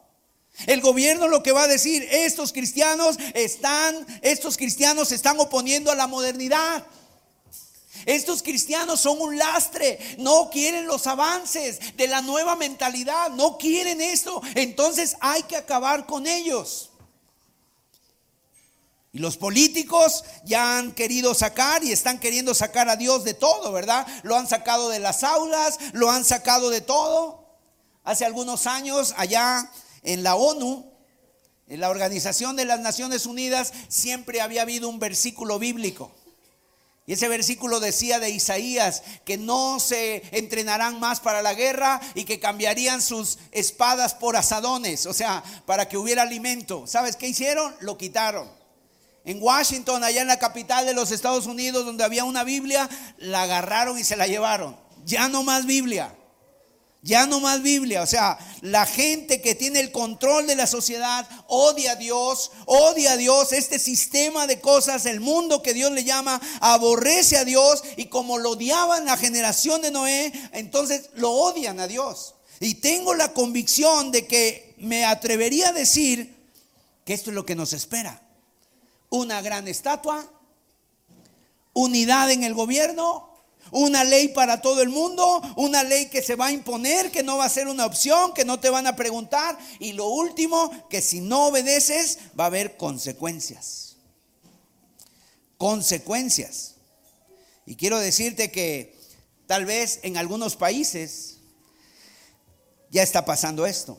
[0.67, 5.91] El gobierno lo que va a decir, estos cristianos están, estos cristianos se están oponiendo
[5.91, 6.85] a la modernidad.
[8.07, 14.01] Estos cristianos son un lastre, no quieren los avances de la nueva mentalidad, no quieren
[14.01, 14.43] esto.
[14.55, 16.91] Entonces hay que acabar con ellos.
[19.15, 23.71] Y los políticos ya han querido sacar y están queriendo sacar a Dios de todo,
[23.71, 24.05] ¿verdad?
[24.25, 27.47] Lo han sacado de las aulas, lo han sacado de todo.
[28.03, 29.71] Hace algunos años, allá
[30.03, 30.93] en la ONU,
[31.69, 36.11] en la Organización de las Naciones Unidas, siempre había habido un versículo bíblico.
[37.07, 42.25] Y ese versículo decía de Isaías que no se entrenarán más para la guerra y
[42.25, 46.87] que cambiarían sus espadas por asadones, o sea, para que hubiera alimento.
[46.87, 47.75] ¿Sabes qué hicieron?
[47.81, 48.51] Lo quitaron.
[49.27, 52.89] En Washington, allá en la capital de los Estados Unidos, donde había una Biblia,
[53.19, 54.77] la agarraron y se la llevaron.
[55.05, 56.15] Ya no más Biblia.
[57.05, 61.29] Ya no más Biblia, o sea, la gente que tiene el control de la sociedad
[61.49, 66.03] odia a Dios, odia a Dios, este sistema de cosas, el mundo que Dios le
[66.03, 71.79] llama, aborrece a Dios y como lo odiaban la generación de Noé, entonces lo odian
[71.79, 72.37] a Dios.
[72.59, 76.35] Y tengo la convicción de que me atrevería a decir
[77.05, 78.23] que esto es lo que nos espera.
[79.11, 80.27] Una gran estatua,
[81.75, 83.34] unidad en el gobierno,
[83.75, 87.39] una ley para todo el mundo, una ley que se va a imponer, que no
[87.39, 89.59] va a ser una opción, que no te van a preguntar.
[89.81, 93.97] Y lo último, que si no obedeces va a haber consecuencias.
[95.59, 96.77] Consecuencias.
[97.67, 98.97] Y quiero decirte que
[99.47, 101.39] tal vez en algunos países
[102.91, 103.99] ya está pasando esto.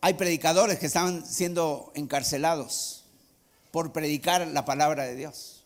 [0.00, 3.04] Hay predicadores que están siendo encarcelados
[3.70, 5.57] por predicar la palabra de Dios.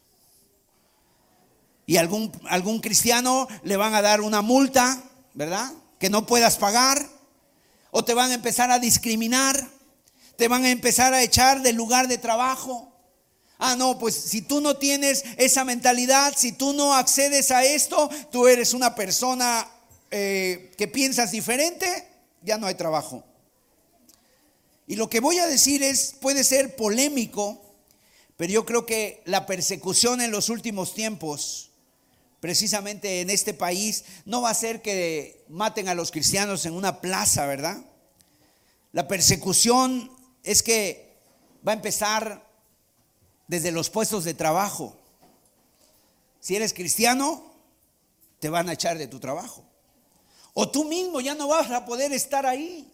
[1.87, 5.03] Y algún, algún cristiano le van a dar una multa,
[5.35, 5.73] ¿verdad?
[5.99, 7.09] Que no puedas pagar.
[7.91, 9.69] O te van a empezar a discriminar.
[10.37, 12.93] Te van a empezar a echar del lugar de trabajo.
[13.59, 18.11] Ah, no, pues si tú no tienes esa mentalidad, si tú no accedes a esto,
[18.33, 19.69] tú eres una persona
[20.11, 22.09] eh, que piensas diferente,
[22.43, 23.25] ya no hay trabajo.
[24.87, 27.63] Y lo que voy a decir es, puede ser polémico,
[28.37, 31.72] pero yo creo que la persecución en los últimos tiempos
[32.43, 37.01] precisamente en este país, no va a ser que maten a los cristianos en una
[37.01, 37.85] plaza, ¿verdad?
[38.91, 40.11] La persecución
[40.43, 41.21] es que
[41.67, 42.45] va a empezar
[43.47, 44.99] desde los puestos de trabajo.
[46.41, 47.55] Si eres cristiano,
[48.41, 49.65] te van a echar de tu trabajo.
[50.53, 52.93] O tú mismo ya no vas a poder estar ahí.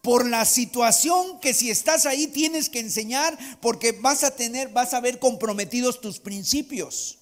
[0.00, 4.94] Por la situación que si estás ahí tienes que enseñar porque vas a tener, vas
[4.94, 7.18] a ver comprometidos tus principios.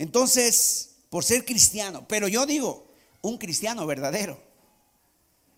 [0.00, 2.86] Entonces, por ser cristiano, pero yo digo,
[3.20, 4.40] un cristiano verdadero.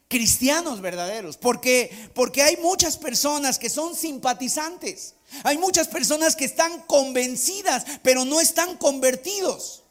[0.09, 5.15] Cristianos verdaderos, porque porque hay muchas personas que son simpatizantes.
[5.45, 9.85] Hay muchas personas que están convencidas, pero no están convertidos.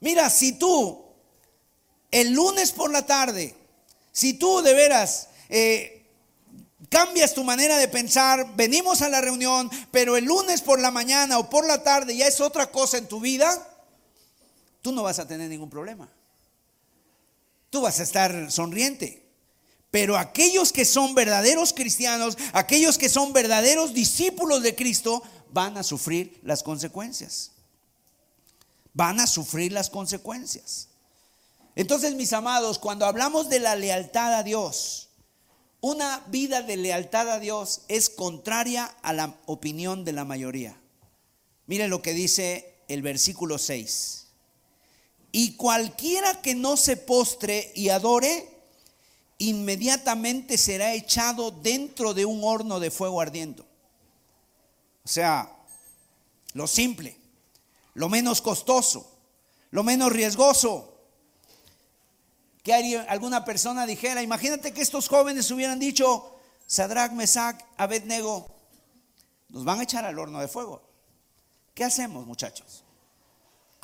[0.00, 1.04] Mira, si tú
[2.10, 3.54] el lunes por la tarde,
[4.12, 6.06] si tú de veras eh,
[6.88, 11.38] cambias tu manera de pensar, venimos a la reunión, pero el lunes por la mañana
[11.38, 13.70] o por la tarde ya es otra cosa en tu vida,
[14.84, 16.06] tú no vas a tener ningún problema.
[17.70, 19.24] Tú vas a estar sonriente.
[19.90, 25.82] Pero aquellos que son verdaderos cristianos, aquellos que son verdaderos discípulos de Cristo, van a
[25.82, 27.52] sufrir las consecuencias.
[28.92, 30.88] Van a sufrir las consecuencias.
[31.76, 35.08] Entonces, mis amados, cuando hablamos de la lealtad a Dios,
[35.80, 40.78] una vida de lealtad a Dios es contraria a la opinión de la mayoría.
[41.66, 44.23] Miren lo que dice el versículo 6
[45.36, 48.48] y cualquiera que no se postre y adore,
[49.38, 53.66] inmediatamente será echado dentro de un horno de fuego ardiendo.
[55.04, 55.52] O sea,
[56.52, 57.18] lo simple,
[57.94, 59.10] lo menos costoso,
[59.72, 61.00] lo menos riesgoso.
[62.62, 62.72] Que
[63.08, 68.46] alguna persona dijera, imagínate que estos jóvenes hubieran dicho, Sadrach, Mesach, Abednego,
[69.48, 70.80] nos van a echar al horno de fuego.
[71.74, 72.83] ¿Qué hacemos, muchachos?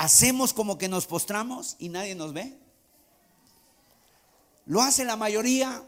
[0.01, 2.59] Hacemos como que nos postramos y nadie nos ve.
[4.65, 5.85] Lo hace la mayoría,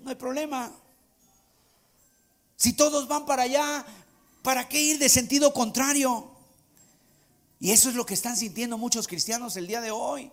[0.00, 0.70] no hay problema.
[2.56, 3.86] Si todos van para allá,
[4.42, 6.30] ¿para qué ir de sentido contrario?
[7.58, 10.30] Y eso es lo que están sintiendo muchos cristianos el día de hoy.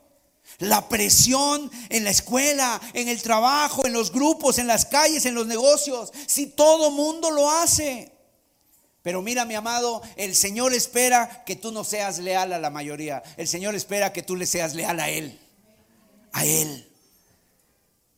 [0.59, 5.35] La presión en la escuela, en el trabajo, en los grupos, en las calles, en
[5.35, 6.11] los negocios.
[6.27, 8.12] Si todo mundo lo hace.
[9.03, 13.21] Pero mira, mi amado, el Señor espera que tú no seas leal a la mayoría.
[13.35, 15.39] El Señor espera que tú le seas leal a Él.
[16.31, 16.89] A Él.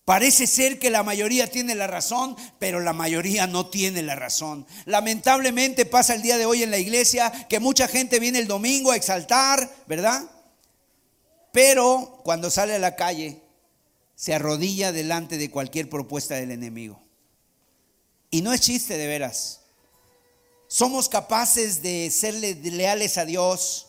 [0.05, 4.67] Parece ser que la mayoría tiene la razón, pero la mayoría no tiene la razón.
[4.85, 8.91] Lamentablemente pasa el día de hoy en la iglesia que mucha gente viene el domingo
[8.91, 10.23] a exaltar, ¿verdad?
[11.51, 13.41] Pero cuando sale a la calle
[14.13, 17.01] se arrodilla delante de cualquier propuesta del enemigo.
[18.29, 19.64] Y no es chiste de veras.
[20.67, 23.87] Somos capaces de serle leales a Dios,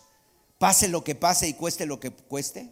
[0.57, 2.71] pase lo que pase y cueste lo que cueste.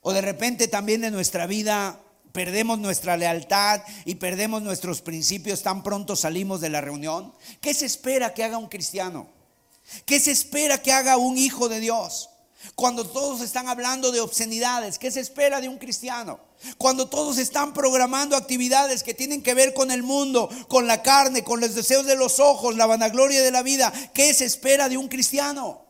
[0.00, 2.00] O de repente también en nuestra vida
[2.32, 7.34] perdemos nuestra lealtad y perdemos nuestros principios tan pronto salimos de la reunión.
[7.60, 9.28] ¿Qué se espera que haga un cristiano?
[10.06, 12.30] ¿Qué se espera que haga un hijo de Dios?
[12.74, 16.40] Cuando todos están hablando de obscenidades, ¿qué se espera de un cristiano?
[16.76, 21.42] Cuando todos están programando actividades que tienen que ver con el mundo, con la carne,
[21.42, 24.98] con los deseos de los ojos, la vanagloria de la vida, ¿qué se espera de
[24.98, 25.86] un cristiano?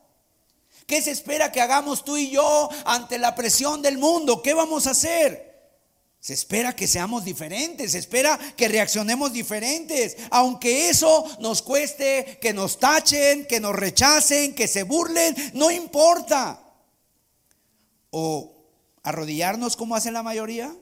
[0.86, 4.42] ¿Qué se espera que hagamos tú y yo ante la presión del mundo?
[4.42, 5.49] ¿Qué vamos a hacer?
[6.20, 12.52] Se espera que seamos diferentes, se espera que reaccionemos diferentes, aunque eso nos cueste que
[12.52, 16.62] nos tachen, que nos rechacen, que se burlen, no importa.
[18.10, 18.54] O
[19.02, 20.74] arrodillarnos como hace la mayoría.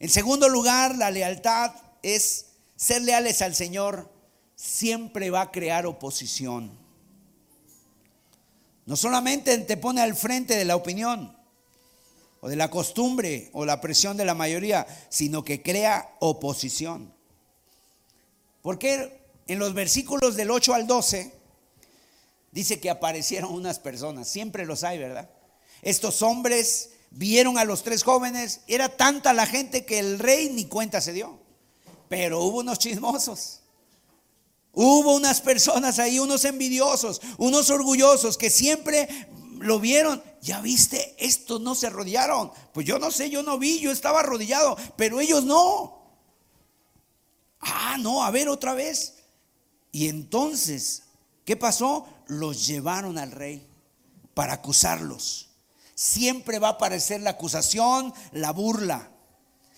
[0.00, 1.72] En segundo lugar, la lealtad
[2.02, 4.10] es ser leales al Señor,
[4.56, 6.76] siempre va a crear oposición.
[8.86, 11.34] No solamente te pone al frente de la opinión,
[12.44, 17.10] o de la costumbre o la presión de la mayoría, sino que crea oposición.
[18.60, 21.32] Porque en los versículos del 8 al 12
[22.52, 25.30] dice que aparecieron unas personas, siempre los hay, ¿verdad?
[25.80, 30.66] Estos hombres vieron a los tres jóvenes, era tanta la gente que el rey ni
[30.66, 31.40] cuenta se dio,
[32.10, 33.62] pero hubo unos chismosos.
[34.74, 39.08] Hubo unas personas ahí, unos envidiosos, unos orgullosos que siempre
[39.64, 40.22] lo vieron.
[40.40, 42.52] Ya viste, estos no se arrodillaron.
[42.72, 46.02] Pues yo no sé, yo no vi, yo estaba arrodillado, pero ellos no.
[47.60, 49.14] Ah, no, a ver otra vez.
[49.90, 51.04] Y entonces,
[51.44, 52.06] ¿qué pasó?
[52.26, 53.66] Los llevaron al rey
[54.34, 55.48] para acusarlos.
[55.94, 59.10] Siempre va a aparecer la acusación, la burla.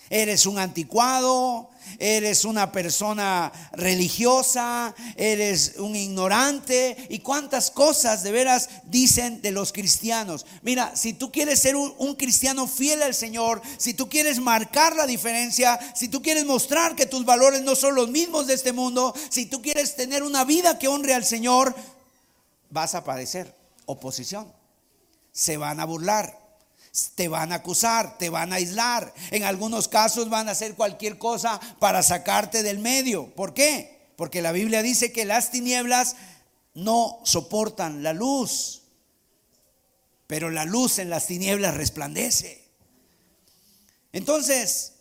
[0.09, 1.69] Eres un anticuado,
[1.99, 9.71] eres una persona religiosa, eres un ignorante y cuántas cosas de veras dicen de los
[9.71, 10.45] cristianos.
[10.61, 15.05] Mira, si tú quieres ser un, cristiano fiel al Señor, si tú quieres marcar la
[15.05, 19.13] diferencia, si tú quieres mostrar que tus valores no son los mismos de este mundo,
[19.29, 21.75] si tú quieres tener una vida que honre al Señor,
[22.69, 23.53] vas a padecer
[23.85, 24.51] oposición.
[25.31, 26.46] Se van a burlar,
[27.15, 29.13] te van a acusar, te van a aislar.
[29.31, 33.33] En algunos casos van a hacer cualquier cosa para sacarte del medio.
[33.35, 34.11] ¿Por qué?
[34.15, 36.15] Porque la Biblia dice que las tinieblas
[36.73, 38.83] no soportan la luz,
[40.25, 42.63] pero la luz en las tinieblas resplandece.
[44.11, 44.93] Entonces,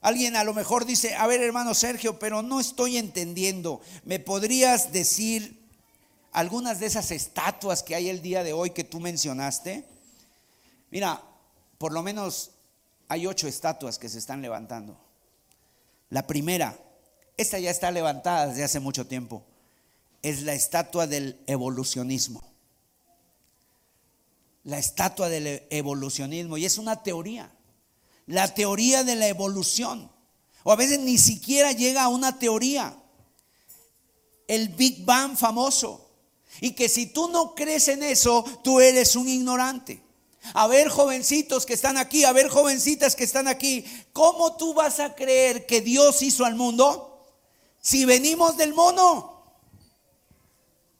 [0.00, 3.80] alguien a lo mejor dice, a ver hermano Sergio, pero no estoy entendiendo.
[4.04, 5.62] ¿Me podrías decir
[6.32, 9.93] algunas de esas estatuas que hay el día de hoy que tú mencionaste?
[10.90, 11.22] Mira,
[11.78, 12.52] por lo menos
[13.08, 14.98] hay ocho estatuas que se están levantando.
[16.10, 16.78] La primera,
[17.36, 19.44] esta ya está levantada desde hace mucho tiempo,
[20.22, 22.42] es la estatua del evolucionismo.
[24.62, 26.56] La estatua del evolucionismo.
[26.56, 27.52] Y es una teoría.
[28.26, 30.10] La teoría de la evolución.
[30.62, 32.96] O a veces ni siquiera llega a una teoría.
[34.48, 36.10] El Big Bang famoso.
[36.60, 40.03] Y que si tú no crees en eso, tú eres un ignorante.
[40.52, 45.00] A ver, jovencitos que están aquí, a ver, jovencitas que están aquí, ¿cómo tú vas
[45.00, 47.24] a creer que Dios hizo al mundo
[47.80, 49.42] si venimos del mono?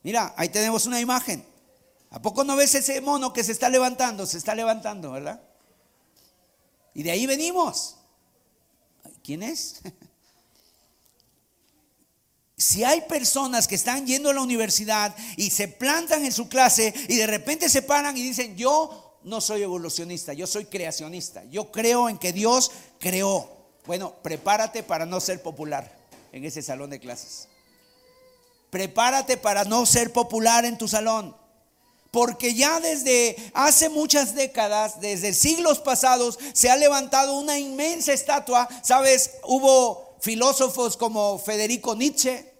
[0.01, 1.45] Mira, ahí tenemos una imagen.
[2.09, 4.25] ¿A poco no ves ese mono que se está levantando?
[4.25, 5.41] Se está levantando, ¿verdad?
[6.93, 7.97] Y de ahí venimos.
[9.23, 9.81] ¿Quién es?
[12.57, 16.93] Si hay personas que están yendo a la universidad y se plantan en su clase
[17.09, 21.43] y de repente se paran y dicen, yo no soy evolucionista, yo soy creacionista.
[21.45, 23.49] Yo creo en que Dios creó.
[23.87, 25.91] Bueno, prepárate para no ser popular
[26.31, 27.47] en ese salón de clases.
[28.69, 31.35] Prepárate para no ser popular en tu salón.
[32.11, 38.69] Porque ya desde hace muchas décadas, desde siglos pasados, se ha levantado una inmensa estatua.
[38.83, 42.53] Sabes, hubo filósofos como Federico Nietzsche,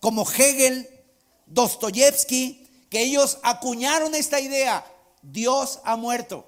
[0.00, 0.88] como Hegel,
[1.44, 4.84] Dostoyevsky, que ellos acuñaron esta idea
[5.22, 6.46] Dios ha muerto.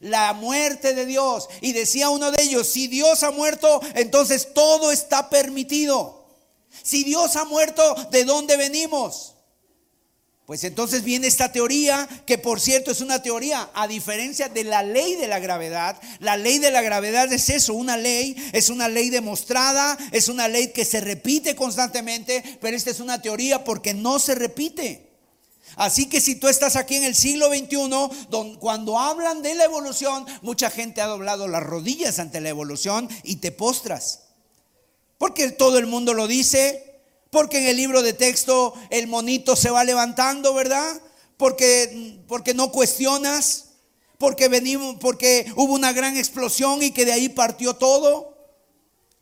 [0.00, 1.48] La muerte de Dios.
[1.60, 6.26] Y decía uno de ellos, si Dios ha muerto, entonces todo está permitido.
[6.82, 9.36] Si Dios ha muerto, ¿de dónde venimos?
[10.46, 14.84] Pues entonces viene esta teoría, que por cierto es una teoría, a diferencia de la
[14.84, 16.00] ley de la gravedad.
[16.20, 20.46] La ley de la gravedad es eso, una ley, es una ley demostrada, es una
[20.46, 25.05] ley que se repite constantemente, pero esta es una teoría porque no se repite.
[25.76, 30.24] Así que si tú estás aquí en el siglo XXI, cuando hablan de la evolución,
[30.40, 34.22] mucha gente ha doblado las rodillas ante la evolución y te postras.
[35.18, 39.70] Porque todo el mundo lo dice, porque en el libro de texto el monito se
[39.70, 41.00] va levantando, ¿verdad?
[41.36, 43.66] Porque, porque no cuestionas,
[44.16, 48.35] porque venimos, porque hubo una gran explosión y que de ahí partió todo.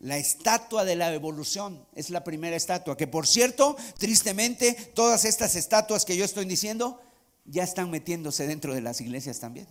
[0.05, 5.57] La estatua de la evolución es la primera estatua, que por cierto, tristemente, todas estas
[5.57, 7.01] estatuas que yo estoy diciendo
[7.47, 9.67] ya están metiéndose dentro de las iglesias también.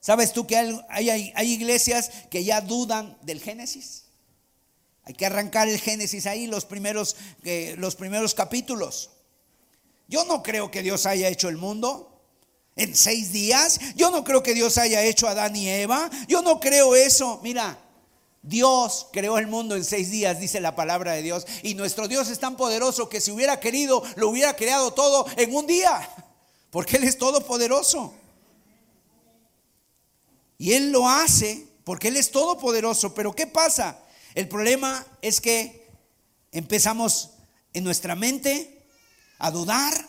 [0.00, 4.06] ¿Sabes tú que hay, hay, iglesias que ya dudan del Génesis?
[5.04, 7.14] Hay que arrancar el Génesis ahí, los primeros,
[7.44, 9.10] eh, los primeros capítulos.
[10.08, 12.20] Yo no creo que Dios haya hecho el mundo
[12.74, 13.78] en seis días.
[13.94, 16.10] Yo no creo que Dios haya hecho a Adán y Eva.
[16.26, 17.38] Yo no creo eso.
[17.44, 17.78] Mira,
[18.42, 21.46] Dios creó el mundo en seis días, dice la palabra de Dios.
[21.62, 25.54] Y nuestro Dios es tan poderoso que si hubiera querido, lo hubiera creado todo en
[25.54, 26.08] un día.
[26.70, 28.14] Porque Él es todopoderoso.
[30.56, 33.14] Y Él lo hace porque Él es todopoderoso.
[33.14, 33.98] Pero ¿qué pasa?
[34.34, 35.86] El problema es que
[36.52, 37.30] empezamos
[37.72, 38.84] en nuestra mente
[39.38, 40.08] a dudar.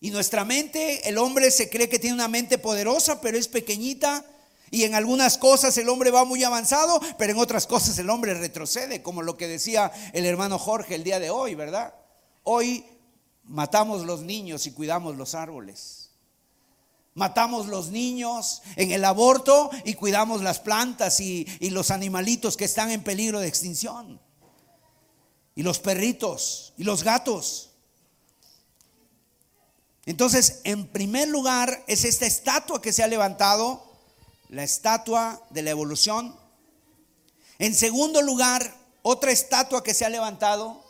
[0.00, 4.24] Y nuestra mente, el hombre se cree que tiene una mente poderosa, pero es pequeñita.
[4.70, 8.34] Y en algunas cosas el hombre va muy avanzado, pero en otras cosas el hombre
[8.34, 11.94] retrocede, como lo que decía el hermano Jorge el día de hoy, ¿verdad?
[12.44, 12.84] Hoy
[13.42, 16.10] matamos los niños y cuidamos los árboles.
[17.14, 22.92] Matamos los niños en el aborto y cuidamos las plantas y, los animalitos que están
[22.92, 24.20] en peligro de extinción.
[25.56, 27.70] Y los perritos y los gatos.
[30.06, 33.89] Entonces, en primer lugar, es esta estatua que se ha levantado
[34.50, 36.36] la estatua de la evolución.
[37.58, 40.84] En segundo lugar, otra estatua que se ha levantado,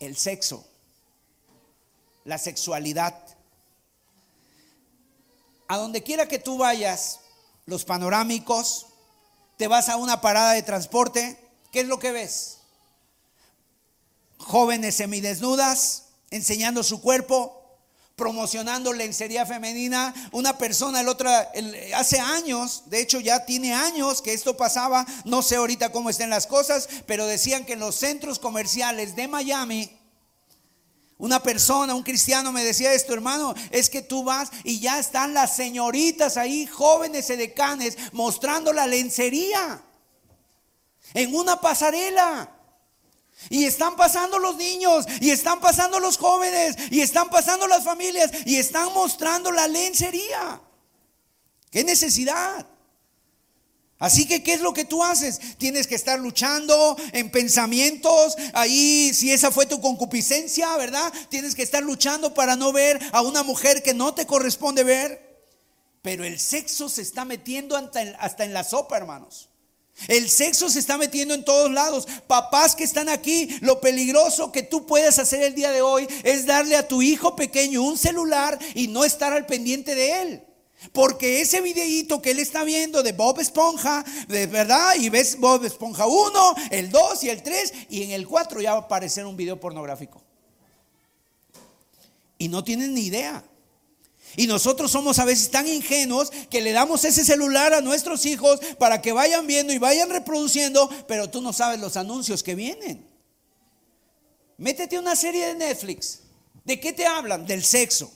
[0.00, 0.66] el sexo,
[2.24, 3.14] la sexualidad.
[5.68, 7.20] A donde quiera que tú vayas,
[7.66, 8.86] los panorámicos,
[9.58, 11.38] te vas a una parada de transporte,
[11.72, 12.60] ¿qué es lo que ves?
[14.38, 17.53] Jóvenes semidesnudas, enseñando su cuerpo,
[18.16, 20.14] promocionando lencería femenina.
[20.32, 21.28] Una persona, el otro,
[21.94, 26.30] hace años, de hecho ya tiene años que esto pasaba, no sé ahorita cómo estén
[26.30, 29.90] las cosas, pero decían que en los centros comerciales de Miami,
[31.16, 35.32] una persona, un cristiano me decía esto, hermano, es que tú vas y ya están
[35.32, 39.82] las señoritas ahí, jóvenes edecanes, mostrando la lencería
[41.14, 42.50] en una pasarela.
[43.50, 48.30] Y están pasando los niños, y están pasando los jóvenes, y están pasando las familias,
[48.46, 50.60] y están mostrando la lencería.
[51.70, 52.66] ¿Qué necesidad?
[53.98, 55.40] Así que, ¿qué es lo que tú haces?
[55.56, 58.36] Tienes que estar luchando en pensamientos.
[58.52, 61.12] Ahí, si esa fue tu concupiscencia, ¿verdad?
[61.30, 65.24] Tienes que estar luchando para no ver a una mujer que no te corresponde ver.
[66.02, 69.48] Pero el sexo se está metiendo hasta en la sopa, hermanos.
[70.08, 72.06] El sexo se está metiendo en todos lados.
[72.26, 76.46] Papás que están aquí, lo peligroso que tú puedes hacer el día de hoy es
[76.46, 80.44] darle a tu hijo pequeño un celular y no estar al pendiente de él.
[80.92, 85.64] Porque ese videíto que él está viendo de Bob Esponja, de verdad, y ves Bob
[85.64, 89.24] Esponja 1, el 2 y el 3, y en el 4 ya va a aparecer
[89.24, 90.20] un video pornográfico.
[92.36, 93.42] Y no tienen ni idea.
[94.36, 98.60] Y nosotros somos a veces tan ingenuos que le damos ese celular a nuestros hijos
[98.78, 103.08] para que vayan viendo y vayan reproduciendo, pero tú no sabes los anuncios que vienen.
[104.56, 106.20] Métete una serie de Netflix.
[106.64, 107.46] ¿De qué te hablan?
[107.46, 108.10] Del sexo.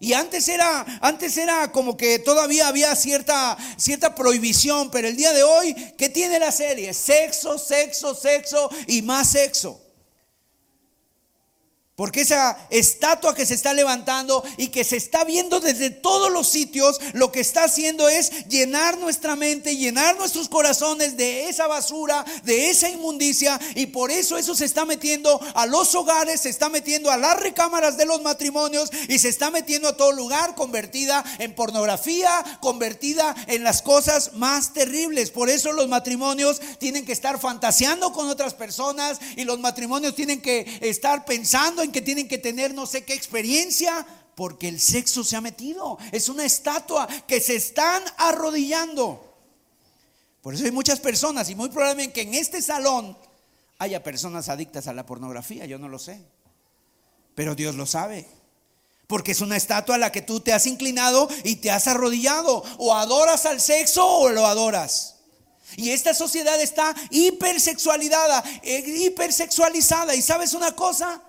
[0.00, 5.32] Y antes era, antes era como que todavía había cierta, cierta prohibición, pero el día
[5.32, 6.94] de hoy, ¿qué tiene la serie?
[6.94, 9.87] Sexo, sexo, sexo y más sexo.
[11.98, 16.48] Porque esa estatua que se está levantando y que se está viendo desde todos los
[16.48, 22.24] sitios, lo que está haciendo es llenar nuestra mente, llenar nuestros corazones de esa basura,
[22.44, 23.58] de esa inmundicia.
[23.74, 27.36] Y por eso eso se está metiendo a los hogares, se está metiendo a las
[27.40, 32.30] recámaras de los matrimonios y se está metiendo a todo lugar, convertida en pornografía,
[32.60, 35.32] convertida en las cosas más terribles.
[35.32, 40.40] Por eso los matrimonios tienen que estar fantaseando con otras personas y los matrimonios tienen
[40.40, 45.24] que estar pensando en que tienen que tener no sé qué experiencia, porque el sexo
[45.24, 45.98] se ha metido.
[46.12, 49.36] Es una estatua que se están arrodillando.
[50.40, 53.18] Por eso hay muchas personas y muy probablemente que en este salón
[53.78, 56.24] haya personas adictas a la pornografía, yo no lo sé.
[57.34, 58.26] Pero Dios lo sabe.
[59.06, 62.62] Porque es una estatua a la que tú te has inclinado y te has arrodillado.
[62.78, 65.16] O adoras al sexo o lo adoras.
[65.76, 70.14] Y esta sociedad está hipersexualizada, eh, hipersexualizada.
[70.14, 71.22] ¿Y sabes una cosa?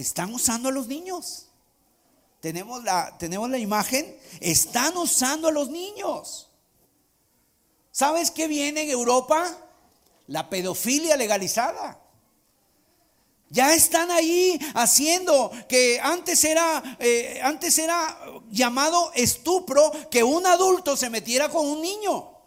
[0.00, 1.46] Están usando a los niños.
[2.40, 6.48] Tenemos la, tenemos la imagen, están usando a los niños.
[7.90, 9.44] ¿Sabes qué viene en Europa?
[10.28, 12.00] La pedofilia legalizada.
[13.50, 18.20] Ya están ahí haciendo que antes era, eh, antes era
[18.50, 22.37] llamado estupro que un adulto se metiera con un niño.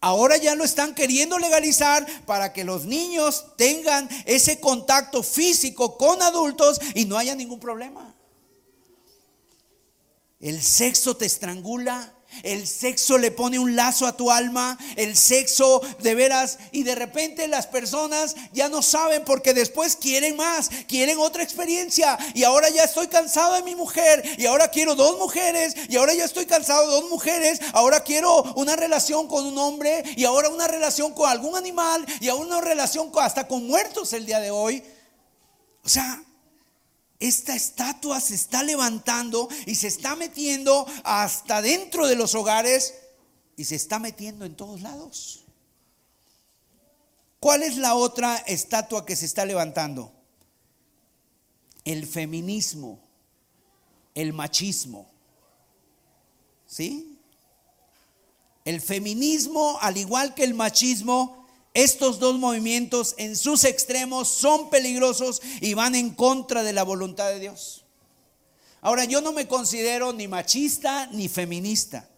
[0.00, 6.22] Ahora ya lo están queriendo legalizar para que los niños tengan ese contacto físico con
[6.22, 8.14] adultos y no haya ningún problema.
[10.38, 15.80] El sexo te estrangula, el sexo le pone un lazo a tu alma, el sexo
[16.00, 21.18] de veras y de repente las personas ya no saben porque después quieren más, quieren
[21.18, 25.74] otra experiencia y ahora ya estoy cansado de mi mujer y ahora quiero dos mujeres
[25.88, 30.02] y ahora ya estoy cansado de dos mujeres, ahora quiero una relación con un hombre
[30.16, 34.26] y ahora una relación con algún animal y ahora una relación hasta con muertos el
[34.26, 34.82] día de hoy.
[35.84, 36.22] O sea,
[37.18, 42.94] esta estatua se está levantando y se está metiendo hasta dentro de los hogares
[43.56, 45.44] y se está metiendo en todos lados.
[47.40, 50.12] ¿Cuál es la otra estatua que se está levantando?
[51.84, 53.00] El feminismo,
[54.14, 55.08] el machismo.
[56.66, 57.18] ¿Sí?
[58.64, 61.45] El feminismo, al igual que el machismo,
[61.76, 67.28] estos dos movimientos en sus extremos son peligrosos y van en contra de la voluntad
[67.28, 67.84] de Dios.
[68.80, 72.08] Ahora, yo no me considero ni machista ni feminista.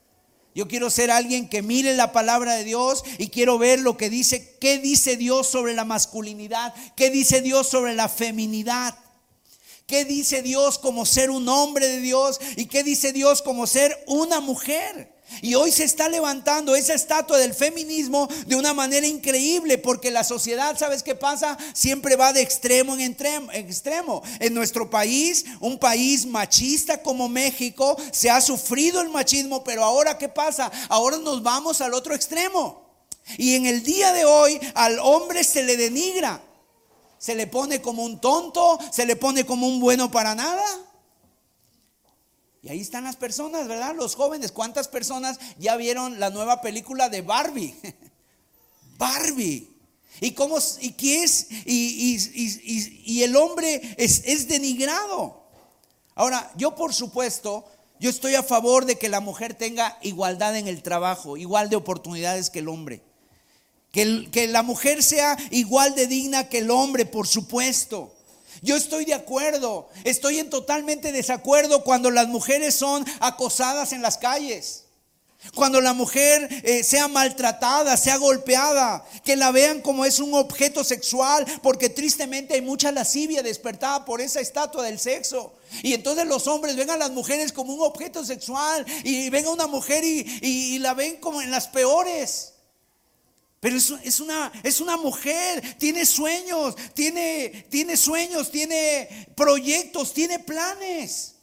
[0.54, 4.09] Yo quiero ser alguien que mire la palabra de Dios y quiero ver lo que
[4.09, 8.96] dice, qué dice Dios sobre la masculinidad, qué dice Dios sobre la feminidad.
[9.88, 12.38] ¿Qué dice Dios como ser un hombre de Dios?
[12.56, 15.18] ¿Y qué dice Dios como ser una mujer?
[15.43, 20.24] Y hoy se está levantando esa estatua del feminismo de una manera increíble porque la
[20.24, 21.57] sociedad, ¿sabes qué pasa?
[21.74, 24.22] Siempre va de extremo en extremo.
[24.41, 30.18] En nuestro país, un país machista como México, se ha sufrido el machismo, pero ahora
[30.18, 30.70] ¿qué pasa?
[30.89, 32.89] Ahora nos vamos al otro extremo.
[33.37, 36.41] Y en el día de hoy al hombre se le denigra,
[37.18, 40.64] se le pone como un tonto, se le pone como un bueno para nada.
[42.69, 43.95] Y ahí están las personas, ¿verdad?
[43.97, 44.53] Los jóvenes.
[44.53, 47.75] ¿Cuántas personas ya vieron la nueva película de Barbie?
[48.99, 49.71] Barbie.
[50.21, 51.47] ¿Y cómo y qué es?
[51.64, 55.45] Y, el hombre es, es denigrado.
[56.14, 57.64] Ahora, yo por supuesto,
[58.01, 61.77] yo estoy a favor de que la mujer tenga igualdad en el trabajo, igual de
[61.77, 63.01] oportunidades que el hombre.
[63.93, 68.14] Que, que la mujer sea igual de digna que el hombre, por supuesto.
[68.62, 74.18] Yo estoy de acuerdo, estoy en totalmente desacuerdo cuando las mujeres son acosadas en las
[74.18, 74.84] calles.
[75.55, 80.82] Cuando la mujer eh, sea maltratada, sea golpeada, que la vean como es un objeto
[80.82, 85.53] sexual, porque tristemente hay mucha lascivia despertada por esa estatua del sexo.
[85.82, 89.51] Y entonces los hombres ven a las mujeres como un objeto sexual y ven a
[89.51, 92.55] una mujer y la ven como en las peores.
[93.61, 101.34] Pero es, una, es una mujer, tiene sueños, tiene, tiene sueños, tiene proyectos, tiene planes.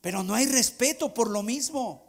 [0.00, 2.08] Pero no hay respeto por lo mismo.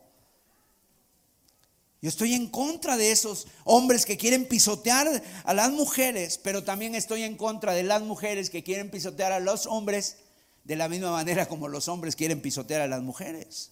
[2.01, 6.95] Yo estoy en contra de esos hombres que quieren pisotear a las mujeres, pero también
[6.95, 10.18] estoy en contra de las mujeres que quieren pisotear a los hombres
[10.64, 13.72] de la misma manera como los hombres quieren pisotear a las mujeres.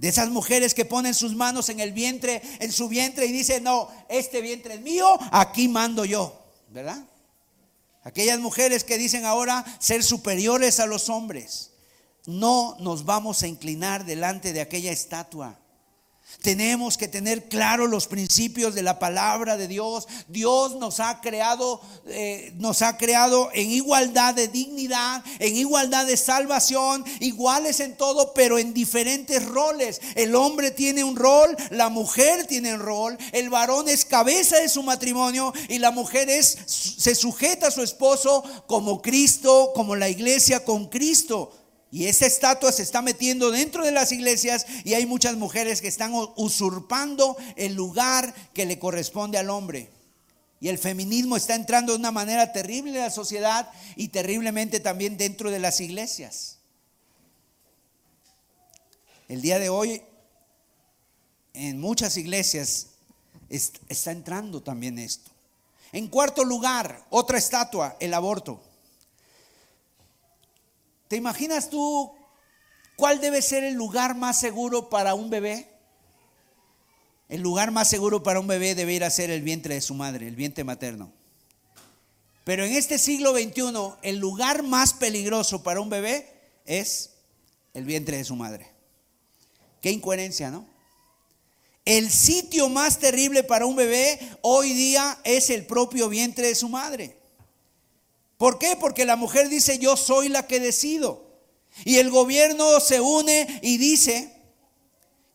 [0.00, 3.64] De esas mujeres que ponen sus manos en el vientre, en su vientre y dicen,
[3.64, 7.04] no, este vientre es mío, aquí mando yo, ¿verdad?
[8.02, 11.72] Aquellas mujeres que dicen ahora ser superiores a los hombres.
[12.24, 15.59] No nos vamos a inclinar delante de aquella estatua.
[16.42, 20.08] Tenemos que tener claro los principios de la palabra de Dios.
[20.28, 26.16] Dios nos ha creado, eh, nos ha creado en igualdad de dignidad, en igualdad de
[26.16, 30.00] salvación, iguales en todo, pero en diferentes roles.
[30.14, 34.68] El hombre tiene un rol, la mujer tiene un rol, el varón es cabeza de
[34.68, 40.08] su matrimonio y la mujer es, se sujeta a su esposo como Cristo, como la
[40.08, 41.52] iglesia con Cristo.
[41.92, 45.88] Y esa estatua se está metiendo dentro de las iglesias y hay muchas mujeres que
[45.88, 49.90] están usurpando el lugar que le corresponde al hombre.
[50.60, 55.16] Y el feminismo está entrando de una manera terrible en la sociedad y terriblemente también
[55.16, 56.58] dentro de las iglesias.
[59.26, 60.02] El día de hoy
[61.54, 62.88] en muchas iglesias
[63.48, 65.30] está entrando también esto.
[65.92, 68.62] En cuarto lugar, otra estatua, el aborto.
[71.10, 72.14] ¿Te imaginas tú
[72.94, 75.66] cuál debe ser el lugar más seguro para un bebé?
[77.28, 79.94] El lugar más seguro para un bebé debe ir a ser el vientre de su
[79.94, 81.12] madre, el vientre materno.
[82.44, 86.32] Pero en este siglo XXI, el lugar más peligroso para un bebé
[86.64, 87.10] es
[87.74, 88.70] el vientre de su madre.
[89.82, 90.64] Qué incoherencia, ¿no?
[91.84, 96.68] El sitio más terrible para un bebé hoy día es el propio vientre de su
[96.68, 97.19] madre.
[98.40, 98.74] ¿Por qué?
[98.74, 101.26] Porque la mujer dice, yo soy la que decido.
[101.84, 104.32] Y el gobierno se une y dice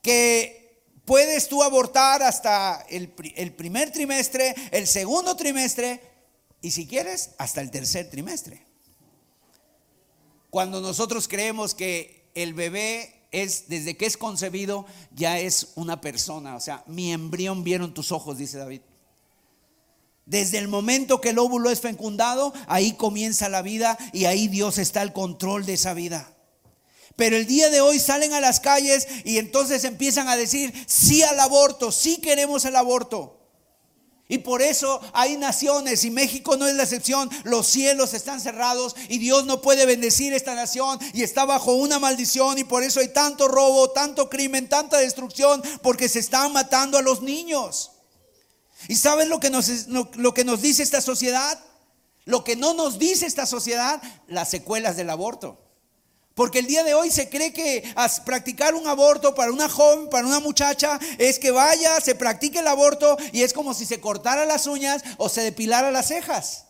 [0.02, 6.02] que puedes tú abortar hasta el, el primer trimestre, el segundo trimestre
[6.64, 8.66] y si quieres, hasta el tercer trimestre.
[10.50, 16.56] Cuando nosotros creemos que el bebé es, desde que es concebido, ya es una persona.
[16.56, 18.82] O sea, mi embrión vieron tus ojos, dice David.
[20.26, 24.80] Desde el momento que el óvulo es fecundado, ahí comienza la vida y ahí Dios
[24.80, 26.32] está al control de esa vida.
[27.16, 31.24] Pero el día de hoy salen a las calles y entonces empiezan a decir sí
[31.24, 33.40] al aborto, sí queremos el aborto.
[34.28, 38.96] Y por eso hay naciones, y México no es la excepción, los cielos están cerrados
[39.08, 43.02] y Dios no puede bendecir esta nación y está bajo una maldición y por eso
[43.02, 47.92] hay tanto robo, tanto crimen, tanta destrucción, porque se están matando a los niños.
[48.88, 51.60] ¿Y saben lo que nos, lo que nos dice esta sociedad?
[52.26, 55.60] Lo que no nos dice esta sociedad, las secuelas del aborto.
[56.36, 57.96] Porque el día de hoy se cree que
[58.26, 62.68] practicar un aborto para una joven, para una muchacha, es que vaya, se practique el
[62.68, 66.66] aborto y es como si se cortara las uñas o se depilara las cejas.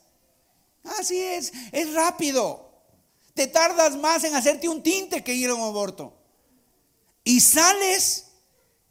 [1.00, 2.70] Así es, es rápido.
[3.34, 6.14] Te tardas más en hacerte un tinte que ir a un aborto.
[7.24, 8.25] Y sales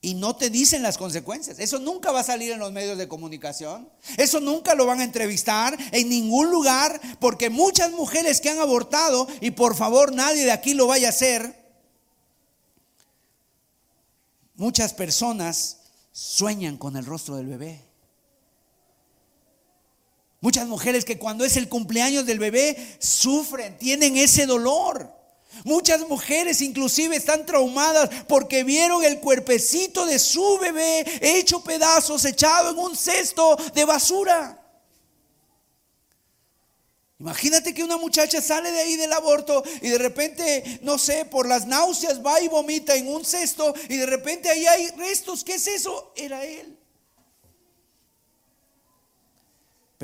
[0.05, 1.59] y no te dicen las consecuencias.
[1.59, 3.89] Eso nunca va a salir en los medios de comunicación.
[4.19, 9.27] Eso nunca lo van a entrevistar en ningún lugar, porque muchas mujeres que han abortado,
[9.41, 11.59] y por favor nadie de aquí lo vaya a hacer,
[14.57, 15.79] muchas personas
[16.13, 17.83] sueñan con el rostro del bebé.
[20.43, 25.14] Muchas mujeres que cuando es el cumpleaños del bebé sufren, tienen ese dolor.
[25.65, 32.71] Muchas mujeres inclusive están traumadas porque vieron el cuerpecito de su bebé hecho pedazos, echado
[32.71, 34.61] en un cesto de basura.
[37.21, 41.49] Imagínate que una muchacha sale de ahí del aborto y de repente, no sé, por
[41.49, 45.45] las náuseas va y vomita en un cesto y de repente ahí hay restos.
[45.45, 46.13] ¿Qué es eso?
[46.17, 46.77] Era él.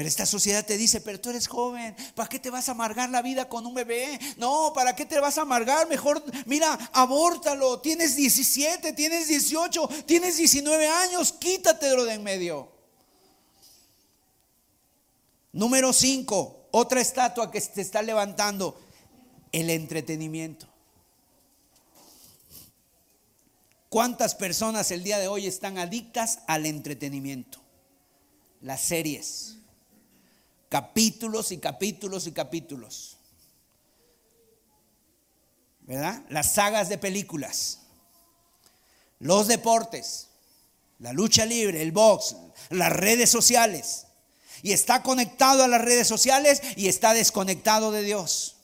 [0.00, 3.10] Pero esta sociedad te dice, pero tú eres joven, ¿para qué te vas a amargar
[3.10, 4.18] la vida con un bebé?
[4.38, 5.86] No, ¿para qué te vas a amargar?
[5.90, 7.82] Mejor, mira, abórtalo.
[7.82, 12.72] Tienes 17, tienes 18, tienes 19 años, quítatelo de en medio.
[15.52, 18.80] Número 5, otra estatua que se está levantando,
[19.52, 20.66] el entretenimiento.
[23.90, 27.60] ¿Cuántas personas el día de hoy están adictas al entretenimiento?
[28.62, 29.59] Las series
[30.70, 33.18] capítulos y capítulos y capítulos.
[35.80, 36.22] ¿Verdad?
[36.30, 37.80] Las sagas de películas,
[39.18, 40.28] los deportes,
[41.00, 42.36] la lucha libre, el box,
[42.70, 44.06] las redes sociales.
[44.62, 48.56] Y está conectado a las redes sociales y está desconectado de Dios.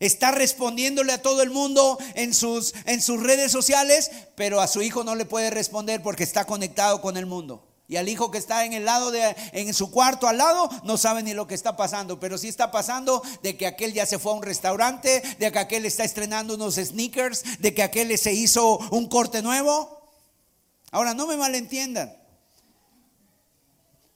[0.00, 4.82] Está respondiéndole a todo el mundo en sus, en sus redes sociales, pero a su
[4.82, 7.67] hijo no le puede responder porque está conectado con el mundo.
[7.88, 10.98] Y al hijo que está en el lado de, en su cuarto al lado, no
[10.98, 12.20] sabe ni lo que está pasando.
[12.20, 15.58] Pero sí está pasando de que aquel ya se fue a un restaurante, de que
[15.58, 20.02] aquel está estrenando unos sneakers, de que aquel se hizo un corte nuevo.
[20.90, 22.14] Ahora, no me malentiendan.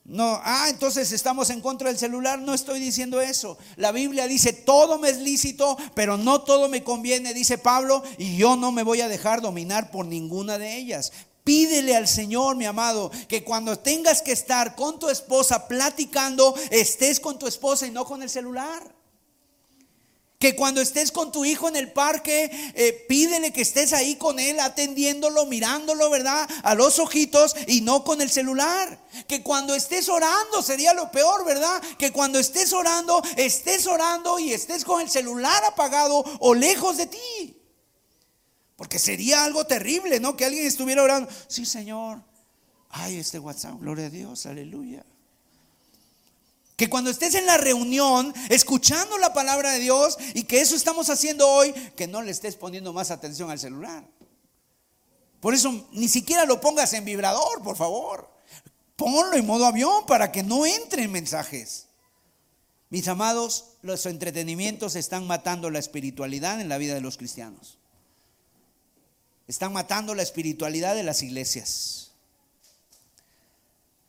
[0.04, 2.40] No, ah, entonces estamos en contra del celular.
[2.40, 3.56] No estoy diciendo eso.
[3.76, 8.36] La Biblia dice, todo me es lícito, pero no todo me conviene, dice Pablo, y
[8.36, 11.12] yo no me voy a dejar dominar por ninguna de ellas.
[11.44, 17.18] Pídele al Señor, mi amado, que cuando tengas que estar con tu esposa platicando, estés
[17.18, 18.94] con tu esposa y no con el celular.
[20.38, 24.38] Que cuando estés con tu hijo en el parque, eh, pídele que estés ahí con
[24.38, 26.48] él, atendiéndolo, mirándolo, ¿verdad?
[26.62, 29.04] A los ojitos y no con el celular.
[29.28, 31.80] Que cuando estés orando, sería lo peor, ¿verdad?
[31.98, 37.06] Que cuando estés orando, estés orando y estés con el celular apagado o lejos de
[37.06, 37.61] ti.
[38.82, 40.36] Porque sería algo terrible, ¿no?
[40.36, 41.30] Que alguien estuviera orando.
[41.46, 42.20] Sí, Señor.
[42.88, 45.06] Ay, este WhatsApp, gloria a Dios, aleluya.
[46.74, 51.10] Que cuando estés en la reunión, escuchando la palabra de Dios, y que eso estamos
[51.10, 54.04] haciendo hoy, que no le estés poniendo más atención al celular.
[55.38, 58.28] Por eso ni siquiera lo pongas en vibrador, por favor.
[58.96, 61.86] Ponlo en modo avión para que no entren mensajes.
[62.90, 67.78] Mis amados, los entretenimientos están matando la espiritualidad en la vida de los cristianos.
[69.52, 72.10] Están matando la espiritualidad de las iglesias.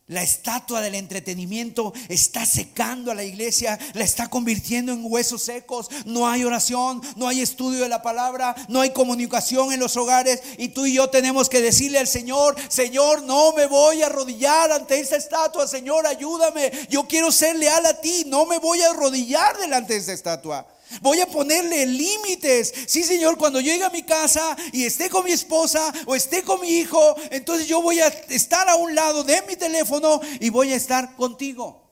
[0.06, 5.90] La estatua del entretenimiento está secando a la iglesia, la está convirtiendo en huesos secos.
[6.06, 10.40] No hay oración, no hay estudio de la palabra, no hay comunicación en los hogares.
[10.56, 14.72] Y tú y yo tenemos que decirle al Señor, Señor, no me voy a arrodillar
[14.72, 16.72] ante esta estatua, Señor, ayúdame.
[16.88, 20.66] Yo quiero ser leal a ti, no me voy a arrodillar delante de esta estatua.
[21.00, 22.72] Voy a ponerle límites.
[22.86, 26.60] Sí, Señor, cuando llegue a mi casa y esté con mi esposa o esté con
[26.60, 30.72] mi hijo, entonces yo voy a estar a un lado de mi teléfono y voy
[30.72, 31.82] a estar contigo.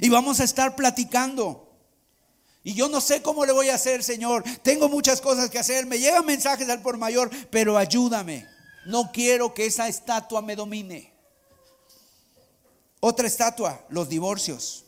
[0.00, 1.68] Y vamos a estar platicando.
[2.62, 4.44] Y yo no sé cómo le voy a hacer, Señor.
[4.62, 5.86] Tengo muchas cosas que hacer.
[5.86, 8.46] Me llegan mensajes al por mayor, pero ayúdame.
[8.86, 11.12] No quiero que esa estatua me domine.
[13.00, 14.84] Otra estatua, los divorcios.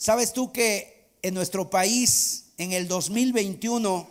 [0.00, 4.08] ¿Sabes tú que en nuestro país en el 2021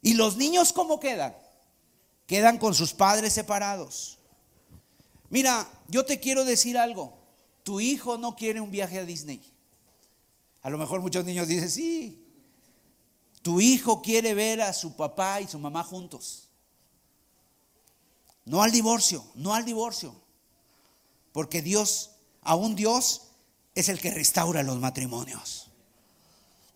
[0.00, 1.36] ¿Y los niños cómo quedan?
[2.26, 4.18] Quedan con sus padres separados.
[5.28, 7.18] Mira, yo te quiero decir algo.
[7.64, 9.42] Tu hijo no quiere un viaje a Disney.
[10.62, 12.24] A lo mejor muchos niños dicen, sí.
[13.42, 16.48] Tu hijo quiere ver a su papá y su mamá juntos.
[18.44, 20.14] No al divorcio, no al divorcio.
[21.32, 23.22] Porque Dios, aún Dios,
[23.74, 25.70] es el que restaura los matrimonios.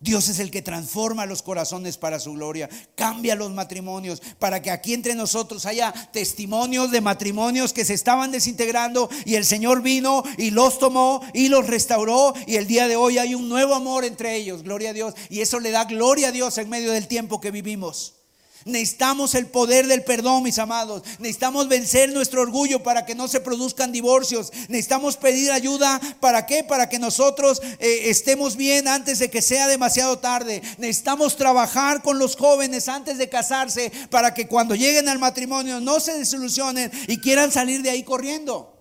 [0.01, 4.71] Dios es el que transforma los corazones para su gloria, cambia los matrimonios, para que
[4.71, 10.23] aquí entre nosotros haya testimonios de matrimonios que se estaban desintegrando y el Señor vino
[10.37, 14.05] y los tomó y los restauró y el día de hoy hay un nuevo amor
[14.05, 17.09] entre ellos, gloria a Dios, y eso le da gloria a Dios en medio del
[17.09, 18.18] tiempo que vivimos.
[18.65, 21.03] Necesitamos el poder del perdón, mis amados.
[21.19, 24.51] Necesitamos vencer nuestro orgullo para que no se produzcan divorcios.
[24.67, 25.99] Necesitamos pedir ayuda.
[26.19, 26.63] ¿Para qué?
[26.63, 30.61] Para que nosotros eh, estemos bien antes de que sea demasiado tarde.
[30.77, 35.99] Necesitamos trabajar con los jóvenes antes de casarse para que cuando lleguen al matrimonio no
[35.99, 38.78] se desilusionen y quieran salir de ahí corriendo.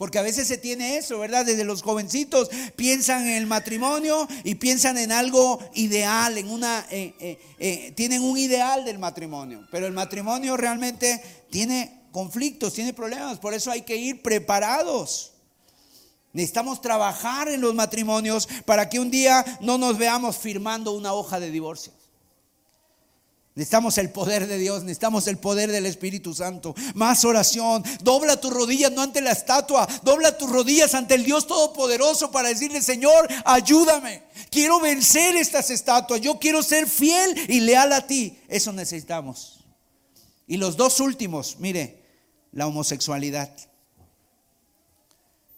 [0.00, 1.44] Porque a veces se tiene eso, ¿verdad?
[1.44, 7.14] Desde los jovencitos piensan en el matrimonio y piensan en algo ideal, en una, eh,
[7.20, 9.68] eh, eh, tienen un ideal del matrimonio.
[9.70, 13.40] Pero el matrimonio realmente tiene conflictos, tiene problemas.
[13.40, 15.32] Por eso hay que ir preparados.
[16.32, 21.38] Necesitamos trabajar en los matrimonios para que un día no nos veamos firmando una hoja
[21.40, 21.92] de divorcio.
[23.56, 26.74] Necesitamos el poder de Dios, necesitamos el poder del Espíritu Santo.
[26.94, 27.82] Más oración.
[28.00, 32.48] Dobla tus rodillas no ante la estatua, dobla tus rodillas ante el Dios Todopoderoso para
[32.48, 34.22] decirle, Señor, ayúdame.
[34.50, 36.20] Quiero vencer estas estatuas.
[36.20, 38.38] Yo quiero ser fiel y leal a ti.
[38.48, 39.64] Eso necesitamos.
[40.46, 42.04] Y los dos últimos, mire,
[42.52, 43.50] la homosexualidad.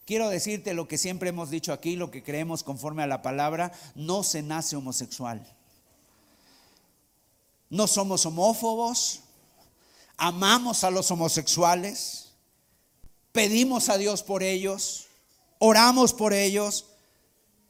[0.07, 3.71] Quiero decirte lo que siempre hemos dicho aquí, lo que creemos conforme a la palabra,
[3.95, 5.47] no se nace homosexual
[7.73, 9.21] no somos homófobos,
[10.19, 12.33] amamos a los homosexuales,
[13.33, 15.07] pedimos a Dios por ellos,
[15.59, 16.85] oramos por ellos,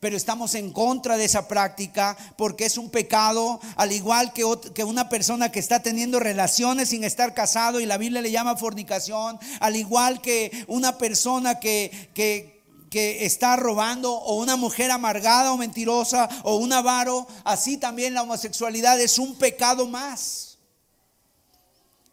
[0.00, 4.42] pero estamos en contra de esa práctica porque es un pecado, al igual que,
[4.74, 8.57] que, una persona que está teniendo relaciones sin estar casado y la Biblia le llama
[8.57, 12.51] fornicación, al igual que una persona que, que,
[12.93, 18.20] que está robando o una mujer amargada o mentirosa o un avaro, así también la
[18.20, 20.59] homosexualidad es un pecado más.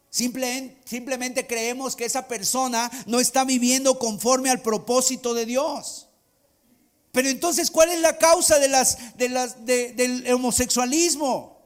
[0.09, 6.07] Simplemente, creemos que esa persona no está viviendo conforme al propósito de Dios.
[7.11, 11.59] Pero entonces, ¿cuál es la causa de las, de las, del homosexualismo?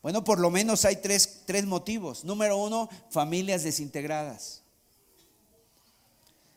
[0.00, 2.22] Bueno, por lo menos hay tres, tres motivos.
[2.22, 4.63] Número uno, familias desintegradas.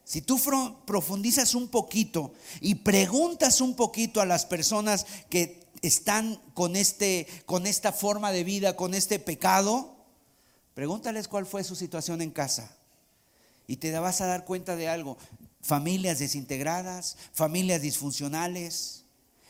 [0.07, 0.39] Si tú
[0.85, 2.31] profundizas un poquito
[2.61, 8.45] y preguntas un poquito a las personas que están con, este, con esta forma de
[8.45, 9.97] vida, con este pecado,
[10.73, 12.73] pregúntales cuál fue su situación en casa.
[13.67, 15.17] Y te vas a dar cuenta de algo.
[15.59, 19.03] Familias desintegradas, familias disfuncionales.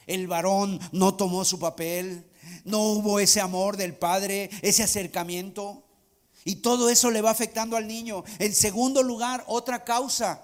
[0.07, 2.25] El varón no tomó su papel,
[2.65, 5.83] no hubo ese amor del padre, ese acercamiento.
[6.47, 8.23] Y todo eso le va afectando al niño.
[8.39, 10.41] En segundo lugar, otra causa,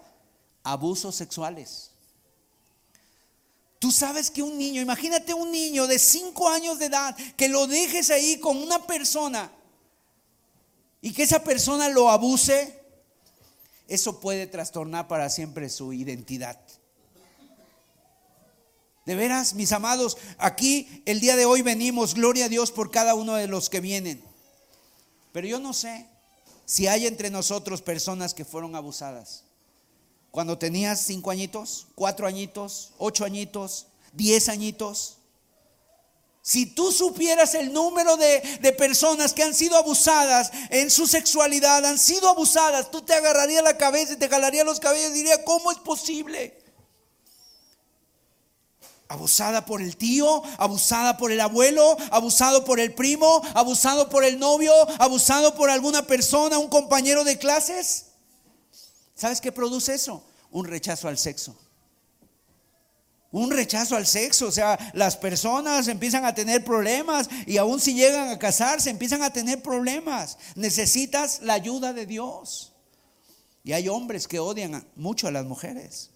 [0.61, 1.91] abusos sexuales.
[3.79, 7.67] Tú sabes que un niño, imagínate un niño de 5 años de edad, que lo
[7.67, 9.49] dejes ahí con una persona
[11.01, 12.81] y que esa persona lo abuse
[13.87, 16.59] eso puede trastornar para siempre su identidad.
[19.05, 23.15] De veras, mis amados, aquí el día de hoy venimos, gloria a Dios por cada
[23.15, 24.32] uno de los que vienen.
[25.33, 26.07] Pero yo no sé
[26.65, 29.43] si hay entre nosotros personas que fueron abusadas.
[30.31, 35.17] Cuando tenías cinco añitos, cuatro añitos, ocho añitos, diez añitos.
[36.41, 41.85] Si tú supieras el número de, de, personas que han sido abusadas en su sexualidad,
[41.85, 45.39] han sido abusadas, tú te agarrarías la cabeza y te jalarías los cabellos y dirías,
[45.45, 46.62] ¿cómo es posible?
[49.07, 54.39] Abusada por el tío, abusada por el abuelo, abusado por el primo, abusado por el
[54.39, 58.05] novio, abusado por alguna persona, un compañero de clases.
[59.15, 60.23] ¿Sabes qué produce eso?
[60.51, 61.55] Un rechazo al sexo.
[63.31, 67.95] Un rechazo al sexo, o sea, las personas empiezan a tener problemas y aún si
[67.95, 70.37] llegan a casarse empiezan a tener problemas.
[70.55, 72.73] Necesitas la ayuda de Dios.
[73.63, 76.12] Y hay hombres que odian mucho a las mujeres.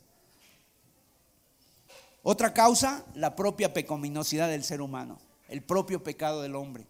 [2.30, 5.18] Otra causa, la propia pecaminosidad del ser humano,
[5.48, 6.86] el propio pecado del hombre.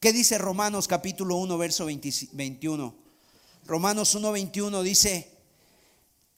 [0.00, 2.94] ¿Qué dice Romanos capítulo 1, verso 21?
[3.64, 5.30] Romanos 1, 21 dice,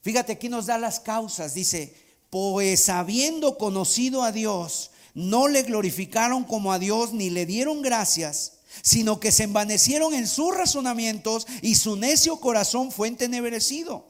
[0.03, 1.97] fíjate, aquí nos da las causas, dice,
[2.29, 8.59] pues habiendo conocido a Dios, no le glorificaron como a Dios ni le dieron gracias,
[8.83, 14.05] sino que se envanecieron en sus razonamientos y su necio corazón fue entenebrecido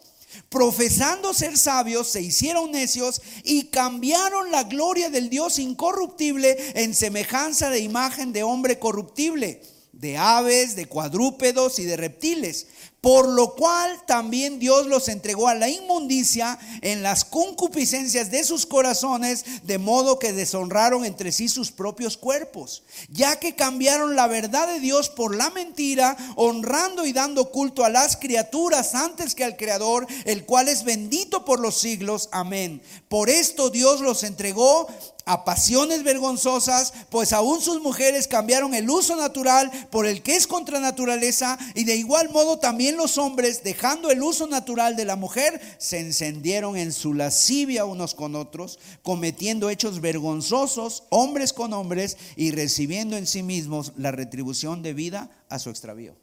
[0.48, 7.70] profesando ser sabios, se hicieron necios y cambiaron la gloria del Dios incorruptible en semejanza
[7.70, 9.62] de imagen de hombre corruptible,
[9.98, 12.66] de aves, de cuadrúpedos y de reptiles
[13.00, 18.66] por lo cual también Dios los entregó a la inmundicia en las concupiscencias de sus
[18.66, 24.66] corazones, de modo que deshonraron entre sí sus propios cuerpos, ya que cambiaron la verdad
[24.66, 29.56] de Dios por la mentira, honrando y dando culto a las criaturas antes que al
[29.56, 32.28] Creador, el cual es bendito por los siglos.
[32.32, 32.82] Amén.
[33.08, 34.88] Por esto Dios los entregó
[35.28, 40.46] a pasiones vergonzosas, pues aún sus mujeres cambiaron el uso natural por el que es
[40.46, 45.16] contra naturaleza, y de igual modo también los hombres, dejando el uso natural de la
[45.16, 52.16] mujer, se encendieron en su lascivia unos con otros, cometiendo hechos vergonzosos, hombres con hombres,
[52.34, 56.16] y recibiendo en sí mismos la retribución de vida a su extravío.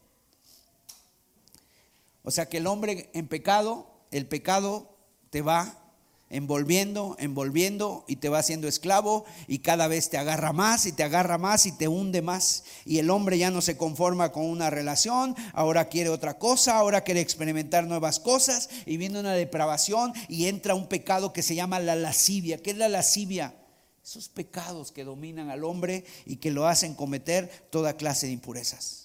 [2.23, 4.97] O sea que el hombre en pecado, el pecado
[5.29, 5.84] te va
[6.29, 11.03] envolviendo, envolviendo y te va haciendo esclavo y cada vez te agarra más y te
[11.03, 12.63] agarra más y te hunde más.
[12.83, 17.01] Y el hombre ya no se conforma con una relación, ahora quiere otra cosa, ahora
[17.01, 21.79] quiere experimentar nuevas cosas y viene una depravación y entra un pecado que se llama
[21.79, 22.57] la lascivia.
[22.57, 23.53] ¿Qué es la lascivia?
[24.03, 29.03] Esos pecados que dominan al hombre y que lo hacen cometer toda clase de impurezas.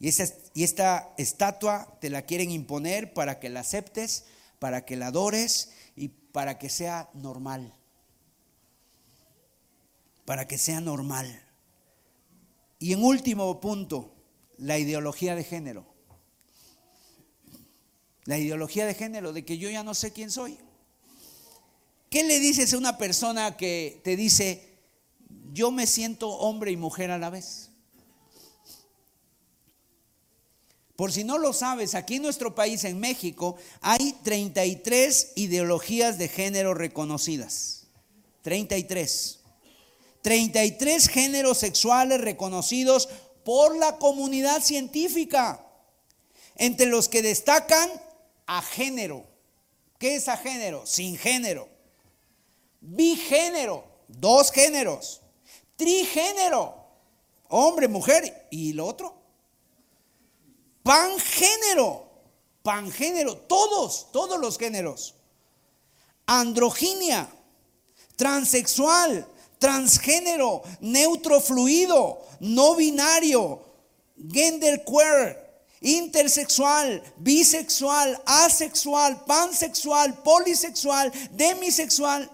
[0.00, 0.08] Y,
[0.54, 4.24] y esta estatua te la quieren imponer para que la aceptes
[4.60, 7.74] para que la adores y para que sea normal.
[10.24, 11.42] Para que sea normal.
[12.78, 14.14] Y en último punto,
[14.58, 15.86] la ideología de género.
[18.26, 20.58] La ideología de género, de que yo ya no sé quién soy.
[22.10, 24.78] ¿Qué le dices a una persona que te dice,
[25.52, 27.69] yo me siento hombre y mujer a la vez?
[31.00, 36.28] Por si no lo sabes, aquí en nuestro país, en México, hay 33 ideologías de
[36.28, 37.86] género reconocidas.
[38.42, 39.38] 33.
[40.20, 43.08] 33 géneros sexuales reconocidos
[43.46, 45.66] por la comunidad científica,
[46.56, 47.88] entre los que destacan
[48.44, 49.24] a género.
[49.98, 50.84] ¿Qué es a género?
[50.84, 51.66] Sin género.
[52.82, 55.22] Bigénero, dos géneros.
[55.76, 56.74] Trigénero,
[57.48, 58.48] hombre, mujer.
[58.50, 59.19] ¿Y lo otro?
[60.82, 62.08] Pangénero,
[62.62, 65.14] pangénero, todos, todos los géneros.
[66.26, 67.28] Androginia,
[68.16, 69.26] transexual,
[69.58, 73.60] transgénero, neutro fluido, no binario,
[74.32, 75.36] genderqueer,
[75.80, 82.30] intersexual, bisexual, asexual, pansexual, polisexual, demisexual.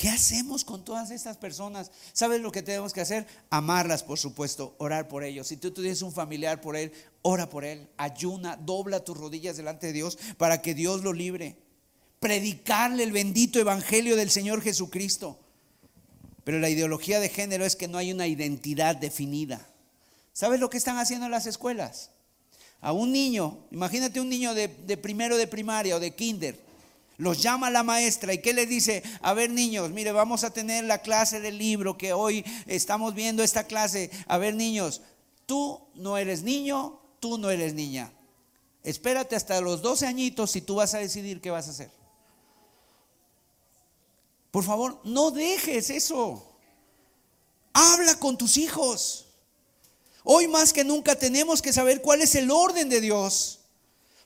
[0.00, 1.90] ¿Qué hacemos con todas estas personas?
[2.14, 3.26] ¿Sabes lo que tenemos que hacer?
[3.50, 5.48] Amarlas, por supuesto, orar por ellos.
[5.48, 6.90] Si tú tienes un familiar por él,
[7.20, 11.58] ora por él, ayuna, dobla tus rodillas delante de Dios para que Dios lo libre.
[12.18, 15.38] Predicarle el bendito evangelio del Señor Jesucristo.
[16.44, 19.68] Pero la ideología de género es que no hay una identidad definida.
[20.32, 22.08] ¿Sabes lo que están haciendo en las escuelas?
[22.80, 26.69] A un niño, imagínate un niño de, de primero de primaria o de kinder
[27.20, 29.02] los llama la maestra y ¿qué le dice?
[29.20, 33.42] A ver niños, mire, vamos a tener la clase del libro que hoy estamos viendo
[33.42, 34.10] esta clase.
[34.26, 35.02] A ver niños,
[35.44, 38.10] tú no eres niño, tú no eres niña.
[38.82, 41.90] Espérate hasta los 12 añitos y tú vas a decidir qué vas a hacer.
[44.50, 46.56] Por favor, no dejes eso.
[47.74, 49.26] Habla con tus hijos.
[50.24, 53.59] Hoy más que nunca tenemos que saber cuál es el orden de Dios.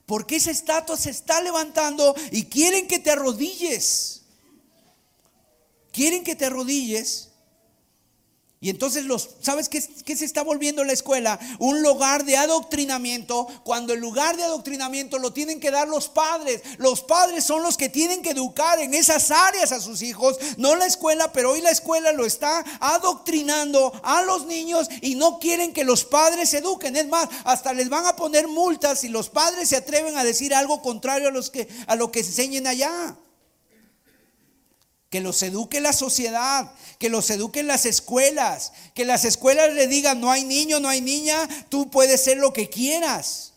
[0.07, 4.23] Porque esa estatua se está levantando y quieren que te arrodilles.
[5.93, 7.34] Quieren que te arrodilles
[8.65, 11.39] y entonces los, ¿sabes qué, se está volviendo la escuela?
[11.59, 16.63] Un lugar de adoctrinamiento, cuando el lugar de adoctrinamiento lo tienen que dar los padres.
[16.79, 20.77] Los padres son los que tienen que educar en esas áreas a sus hijos, no
[20.77, 25.75] la escuela, pero hoy la escuela lo está adoctrinando a los niños y no quieren
[25.75, 26.97] que los padres eduquen.
[26.97, 30.55] Es más, hasta les van a poner multas si los padres se atreven a decir
[30.55, 33.15] algo contrario a, los que, a lo que enseñen allá
[35.15, 40.21] que los eduque la sociedad, que los eduquen las escuelas, que las escuelas le digan,
[40.21, 43.54] no hay niño, no hay niña, tú puedes ser lo que quieras.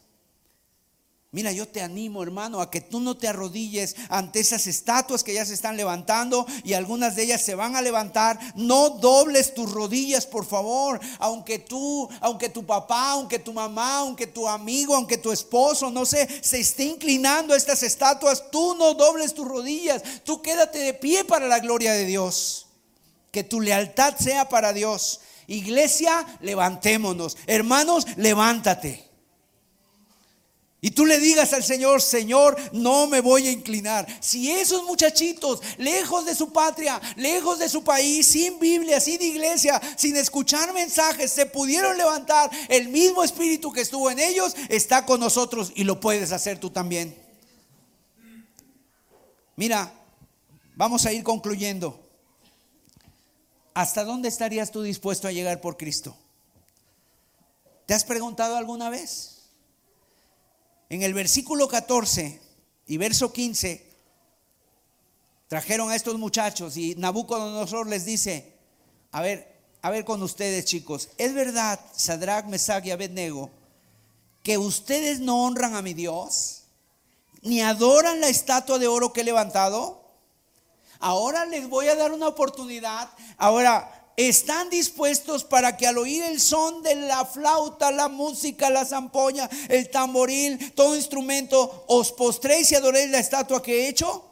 [1.32, 5.34] Mira, yo te animo, hermano, a que tú no te arrodilles ante esas estatuas que
[5.34, 8.40] ya se están levantando y algunas de ellas se van a levantar.
[8.56, 11.02] No dobles tus rodillas, por favor.
[11.20, 16.06] Aunque tú, aunque tu papá, aunque tu mamá, aunque tu amigo, aunque tu esposo, no
[16.06, 20.02] sé, se esté inclinando a estas estatuas, tú no dobles tus rodillas.
[20.24, 22.68] Tú quédate de pie para la gloria de Dios.
[23.32, 25.20] Que tu lealtad sea para Dios.
[25.46, 27.36] Iglesia, levantémonos.
[27.48, 29.07] Hermanos, levántate.
[30.80, 34.06] Y tú le digas al Señor, Señor, no me voy a inclinar.
[34.22, 39.82] Si esos muchachitos, lejos de su patria, lejos de su país, sin Biblia, sin iglesia,
[39.96, 45.20] sin escuchar mensajes, se pudieron levantar, el mismo espíritu que estuvo en ellos está con
[45.20, 47.18] nosotros y lo puedes hacer tú también.
[49.56, 49.92] Mira,
[50.76, 52.00] vamos a ir concluyendo.
[53.74, 56.16] ¿Hasta dónde estarías tú dispuesto a llegar por Cristo?
[57.88, 59.37] ¿Te has preguntado alguna vez?
[60.90, 62.42] En el versículo 14
[62.88, 63.86] y verso 15
[65.48, 68.54] trajeron a estos muchachos y Nabucodonosor les dice,
[69.12, 73.50] a ver, a ver con ustedes chicos, ¿es verdad, Sadrach, Mesach y Abednego,
[74.44, 76.64] que ustedes no honran a mi Dios?
[77.42, 80.02] ¿Ni adoran la estatua de oro que he levantado?
[81.00, 83.10] Ahora les voy a dar una oportunidad.
[83.38, 88.84] Ahora, están dispuestos para que al oír el son de la flauta, la música, la
[88.84, 94.26] zampoña, el tamboril, todo instrumento, os postréis y adoréis la estatua que he hecho?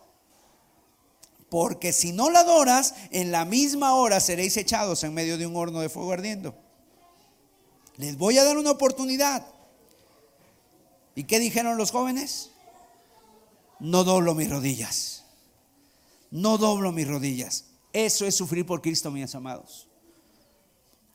[1.50, 5.56] Porque si no la adoras, en la misma hora seréis echados en medio de un
[5.56, 6.56] horno de fuego ardiendo.
[7.98, 9.46] Les voy a dar una oportunidad.
[11.14, 12.50] ¿Y qué dijeron los jóvenes?
[13.80, 15.24] No doblo mis rodillas.
[16.32, 17.66] No doblo mis rodillas.
[17.96, 19.88] Eso es sufrir por Cristo, mis amados.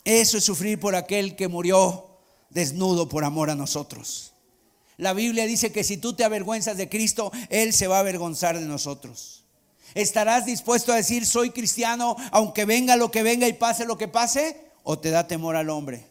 [0.02, 2.06] Eso es sufrir por aquel que murió
[2.48, 4.32] desnudo por amor a nosotros.
[4.96, 8.58] La Biblia dice que si tú te avergüenzas de Cristo, Él se va a avergonzar
[8.58, 9.44] de nosotros.
[9.94, 14.08] ¿Estarás dispuesto a decir soy cristiano aunque venga lo que venga y pase lo que
[14.08, 14.58] pase?
[14.82, 16.06] ¿O te da temor al hombre?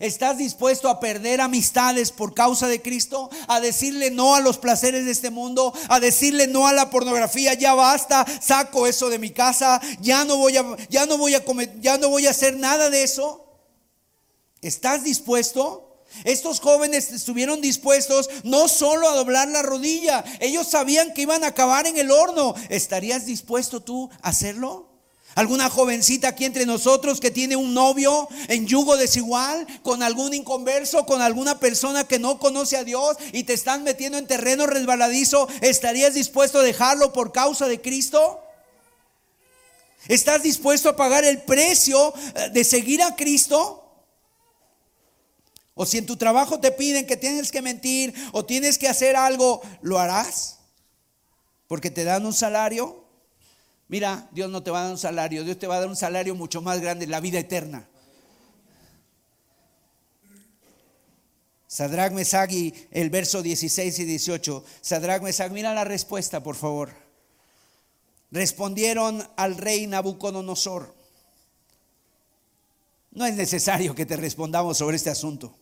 [0.00, 3.30] ¿Estás dispuesto a perder amistades por causa de Cristo?
[3.48, 5.72] ¿A decirle no a los placeres de este mundo?
[5.88, 7.54] ¿A decirle no a la pornografía?
[7.54, 11.44] Ya basta, saco eso de mi casa, ya no voy a ya no voy a
[11.44, 13.44] comer, ya no voy a hacer nada de eso.
[14.62, 16.04] ¿Estás dispuesto?
[16.24, 21.48] Estos jóvenes estuvieron dispuestos no solo a doblar la rodilla, ellos sabían que iban a
[21.48, 22.54] acabar en el horno.
[22.68, 24.87] ¿Estarías dispuesto tú a hacerlo?
[25.38, 31.06] Alguna jovencita aquí entre nosotros que tiene un novio en yugo desigual, con algún inconverso,
[31.06, 35.48] con alguna persona que no conoce a Dios y te están metiendo en terreno resbaladizo,
[35.60, 38.42] ¿estarías dispuesto a dejarlo por causa de Cristo?
[40.08, 43.84] ¿Estás dispuesto a pagar el precio eh, de seguir a Cristo?
[45.76, 49.14] O si en tu trabajo te piden que tienes que mentir o tienes que hacer
[49.14, 50.58] algo, ¿lo harás?
[51.68, 53.07] Porque te dan un salario.
[53.88, 55.96] Mira, Dios no te va a dar un salario, Dios te va a dar un
[55.96, 57.88] salario mucho más grande, la vida eterna.
[61.66, 62.50] Sadrach Mesach
[62.90, 64.64] el verso 16 y 18.
[64.80, 66.92] Sadrach mira la respuesta, por favor.
[68.30, 70.94] Respondieron al rey Nabucodonosor.
[73.12, 75.54] No es necesario que te respondamos sobre este asunto.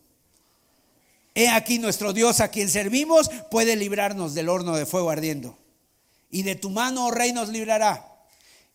[1.35, 5.59] He aquí nuestro Dios a quien servimos puede librarnos del horno de fuego ardiendo.
[6.31, 8.16] Y de tu mano, oh rey, nos librará.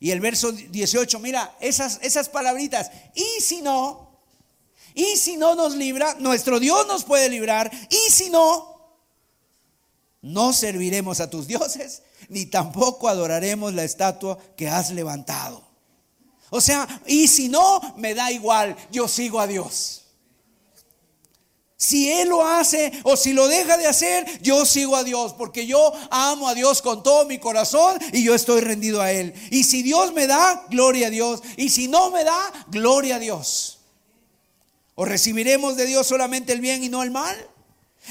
[0.02, 2.90] Y el verso 18, mira, esas, esas palabritas.
[3.14, 4.18] Y si no,
[4.96, 7.70] y si no nos libra, nuestro Dios nos puede librar.
[7.88, 8.98] Y si no,
[10.20, 15.62] no serviremos a tus dioses, ni tampoco adoraremos la estatua que has levantado.
[16.50, 20.01] O sea, y si no, me da igual, yo sigo a Dios.
[21.82, 25.66] Si Él lo hace o si lo deja de hacer, yo sigo a Dios, porque
[25.66, 29.34] yo amo a Dios con todo mi corazón y yo estoy rendido a Él.
[29.50, 31.42] Y si Dios me da, gloria a Dios.
[31.56, 33.80] Y si no me da, gloria a Dios.
[34.94, 37.36] ¿O recibiremos de Dios solamente el bien y no el mal?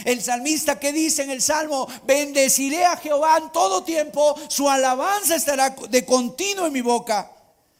[0.03, 5.37] El salmista que dice en el Salmo, bendeciré a Jehová en todo tiempo, su alabanza
[5.37, 7.31] estará de continuo en mi boca.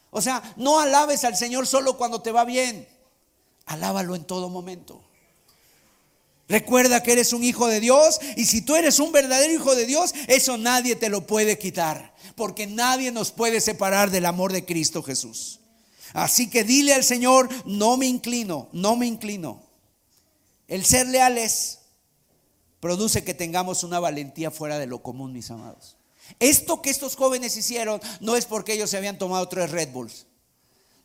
[0.09, 2.87] O sea, no alabes al Señor solo cuando te va bien,
[3.65, 5.10] alábalo en todo momento.
[6.51, 9.85] Recuerda que eres un hijo de Dios y si tú eres un verdadero hijo de
[9.85, 14.65] Dios, eso nadie te lo puede quitar, porque nadie nos puede separar del amor de
[14.65, 15.61] Cristo Jesús.
[16.11, 19.63] Así que dile al Señor, no me inclino, no me inclino.
[20.67, 21.79] El ser leales
[22.81, 25.95] produce que tengamos una valentía fuera de lo común, mis amados.
[26.41, 30.25] Esto que estos jóvenes hicieron no es porque ellos se habían tomado tres Red Bulls.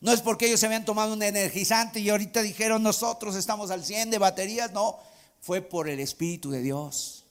[0.01, 3.85] No es porque ellos se habían tomado un energizante y ahorita dijeron nosotros estamos al
[3.85, 4.73] 100 de baterías.
[4.73, 4.99] No,
[5.47, 7.25] fue por el Espíritu de Dios.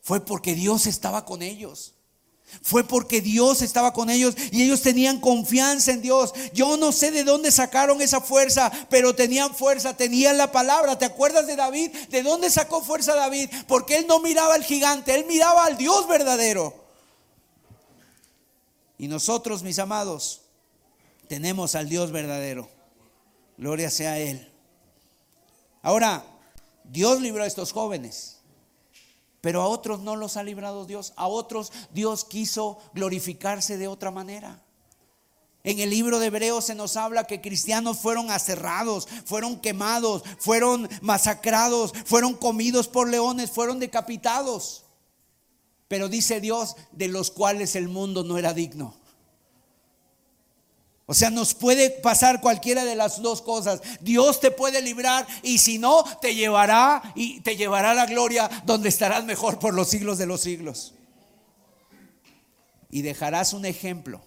[0.00, 1.94] Fue porque Dios estaba con ellos.
[2.62, 6.32] Fue porque Dios estaba con ellos y ellos tenían confianza en Dios.
[6.54, 10.96] Yo no sé de dónde sacaron esa fuerza, pero tenían fuerza, tenían la palabra.
[10.96, 11.90] ¿Te acuerdas de David?
[12.10, 13.50] ¿De dónde sacó fuerza David?
[13.66, 16.72] Porque él no miraba al gigante, él miraba al Dios verdadero.
[18.98, 20.42] Y nosotros, mis amados,
[21.26, 22.70] tenemos al Dios verdadero.
[23.58, 24.48] Gloria sea a Él.
[25.82, 26.24] Ahora,
[26.84, 28.38] Dios libró a estos jóvenes,
[29.40, 31.12] pero a otros no los ha librado Dios.
[31.16, 34.62] A otros Dios quiso glorificarse de otra manera.
[35.64, 40.88] En el libro de Hebreos se nos habla que cristianos fueron aserrados, fueron quemados, fueron
[41.02, 44.84] masacrados, fueron comidos por leones, fueron decapitados.
[45.86, 49.01] Pero dice Dios, de los cuales el mundo no era digno.
[51.06, 53.80] O sea, nos puede pasar cualquiera de las dos cosas.
[54.00, 58.48] Dios te puede librar y si no, te llevará y te llevará a la gloria
[58.64, 60.94] donde estarás mejor por los siglos de los siglos.
[62.90, 64.22] Y dejarás un ejemplo.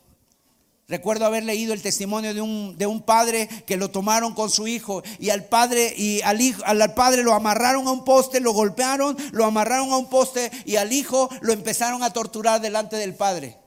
[0.88, 4.68] Recuerdo haber leído el testimonio de un, de un, padre que lo tomaron con su
[4.68, 8.54] hijo y al padre y al hijo al padre lo amarraron a un poste, lo
[8.54, 13.16] golpearon, lo amarraron a un poste y al hijo lo empezaron a torturar delante del
[13.16, 13.58] padre.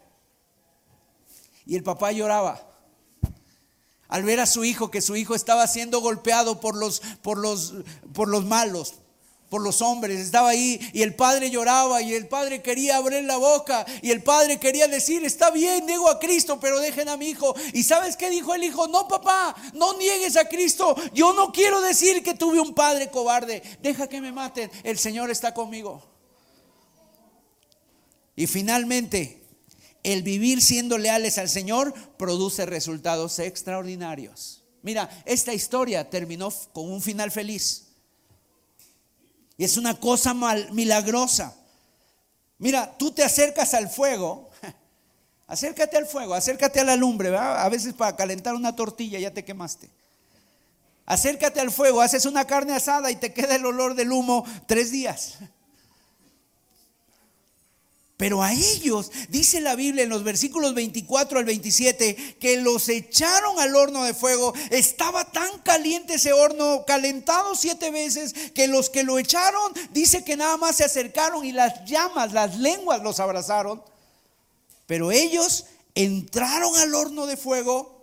[1.66, 2.67] Y el papá lloraba
[4.08, 7.74] al ver a su hijo que su hijo estaba siendo golpeado por los, por los,
[8.12, 8.94] por los malos,
[9.48, 13.38] por los hombres, estaba ahí y el padre lloraba y el padre quería abrir la
[13.38, 17.28] boca y el padre quería decir, está bien, niego a Cristo, pero dejen a mi
[17.28, 17.54] hijo.
[17.72, 18.88] ¿Y sabes qué dijo el hijo?
[18.88, 20.94] No, papá, no niegues a Cristo.
[21.14, 23.62] Yo no quiero decir que tuve un padre cobarde.
[23.82, 24.70] Deja que me maten.
[24.82, 26.02] El Señor está conmigo.
[28.36, 29.42] Y finalmente,
[30.02, 34.64] el vivir siendo leales al Señor produce resultados extraordinarios.
[34.82, 37.88] Mira, esta historia terminó con un final feliz.
[39.56, 41.54] Y es una cosa mal, milagrosa.
[42.58, 44.50] Mira, tú te acercas al fuego,
[45.46, 49.44] acércate al fuego, acércate a la lumbre, a veces para calentar una tortilla ya te
[49.44, 49.90] quemaste.
[51.06, 54.90] Acércate al fuego, haces una carne asada y te queda el olor del humo tres
[54.90, 55.38] días.
[58.18, 63.60] Pero a ellos, dice la Biblia en los versículos 24 al 27, que los echaron
[63.60, 64.52] al horno de fuego.
[64.70, 70.36] Estaba tan caliente ese horno, calentado siete veces, que los que lo echaron, dice que
[70.36, 73.80] nada más se acercaron y las llamas, las lenguas los abrazaron.
[74.86, 77.97] Pero ellos entraron al horno de fuego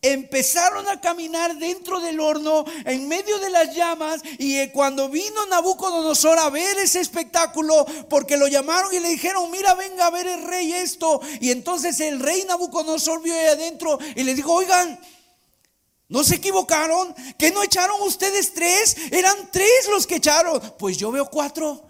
[0.00, 5.46] empezaron a caminar dentro del horno, en medio de las llamas, y eh, cuando vino
[5.46, 10.26] Nabucodonosor a ver ese espectáculo, porque lo llamaron y le dijeron, mira, venga a ver
[10.26, 14.98] el rey esto, y entonces el rey Nabucodonosor vio ahí adentro y le dijo, oigan,
[16.10, 17.14] ¿No se equivocaron?
[17.36, 18.96] ¿Que no echaron ustedes tres?
[19.12, 20.58] Eran tres los que echaron.
[20.78, 21.82] Pues yo veo cuatro.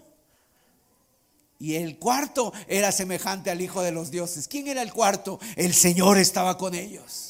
[1.57, 4.49] Y el cuarto era semejante al Hijo de los Dioses.
[4.49, 5.39] ¿Quién era el cuarto?
[5.55, 7.28] El Señor estaba con ellos.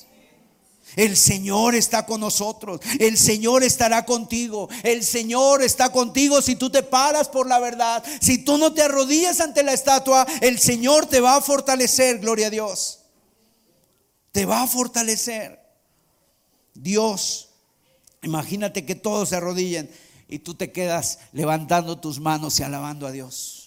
[1.00, 2.82] El Señor está con nosotros.
[3.00, 4.68] El Señor estará contigo.
[4.84, 8.04] El Señor está contigo si tú te paras por la verdad.
[8.20, 12.48] Si tú no te arrodillas ante la estatua, el Señor te va a fortalecer, gloria
[12.48, 13.00] a Dios.
[14.34, 15.58] Te va a fortalecer.
[16.74, 17.48] Dios,
[18.22, 19.90] imagínate que todos se arrodillen
[20.28, 23.59] y tú te quedas levantando tus manos y alabando a Dios.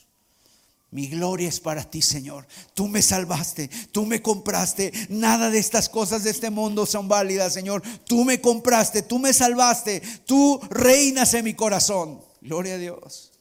[0.93, 2.47] Mi gloria es para ti, Señor.
[2.74, 4.93] Tú me salvaste, tú me compraste.
[5.09, 7.82] Nada de estas cosas de este mundo son válidas, Señor.
[8.05, 10.02] Tú me compraste, tú me salvaste.
[10.27, 12.20] Tú reinas en mi corazón.
[12.43, 13.31] Gloria a Dios.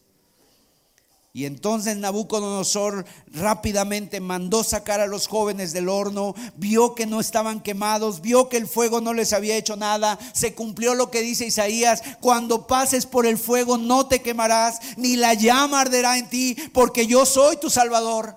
[1.34, 7.62] Y entonces Nabucodonosor rápidamente mandó sacar a los jóvenes del horno, vio que no estaban
[7.62, 11.46] quemados, vio que el fuego no les había hecho nada, se cumplió lo que dice
[11.46, 16.54] Isaías, cuando pases por el fuego no te quemarás, ni la llama arderá en ti,
[16.74, 18.36] porque yo soy tu Salvador.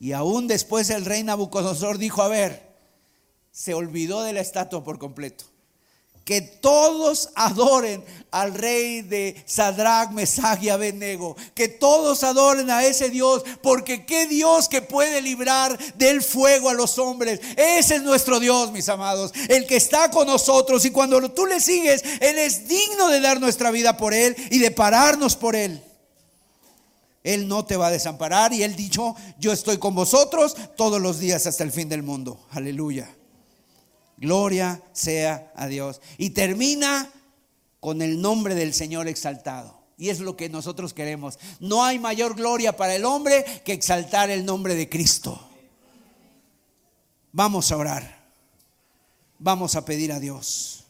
[0.00, 2.74] Y aún después el rey Nabucodonosor dijo, a ver,
[3.52, 5.44] se olvidó de la estatua por completo
[6.28, 11.34] que todos adoren al rey de Sadrach, Mesach y Abednego.
[11.54, 16.74] Que todos adoren a ese Dios, porque qué Dios que puede librar del fuego a
[16.74, 17.40] los hombres.
[17.56, 20.84] Ese es nuestro Dios, mis amados, el que está con nosotros.
[20.84, 24.58] Y cuando tú le sigues, Él es digno de dar nuestra vida por Él y
[24.58, 25.82] de pararnos por Él.
[27.24, 31.20] Él no te va a desamparar y Él dicho, yo estoy con vosotros todos los
[31.20, 32.38] días hasta el fin del mundo.
[32.50, 33.17] Aleluya.
[34.18, 36.00] Gloria sea a Dios.
[36.18, 37.10] Y termina
[37.80, 39.78] con el nombre del Señor exaltado.
[39.96, 41.38] Y es lo que nosotros queremos.
[41.60, 45.48] No hay mayor gloria para el hombre que exaltar el nombre de Cristo.
[47.32, 48.18] Vamos a orar.
[49.38, 50.84] Vamos a pedir a Dios.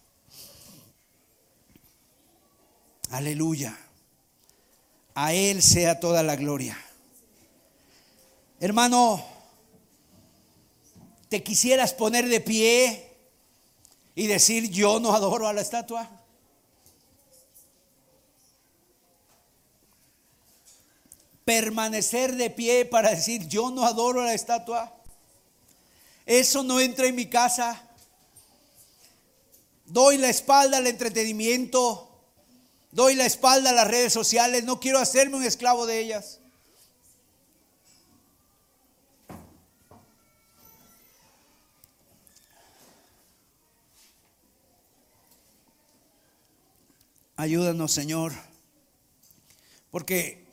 [3.10, 3.78] Aleluya.
[5.14, 6.78] A Él sea toda la gloria.
[8.60, 9.24] Hermano,
[11.28, 13.07] te quisieras poner de pie
[14.18, 16.10] y decir yo no adoro a la estatua?
[21.44, 24.92] Permanecer de pie para decir yo no adoro a la estatua.
[26.26, 27.80] Eso no entra en mi casa.
[29.86, 32.10] Doy la espalda al entretenimiento.
[32.90, 34.64] Doy la espalda a las redes sociales.
[34.64, 36.40] No quiero hacerme un esclavo de ellas.
[47.39, 48.32] Ayúdanos, Señor,
[49.93, 50.44] porque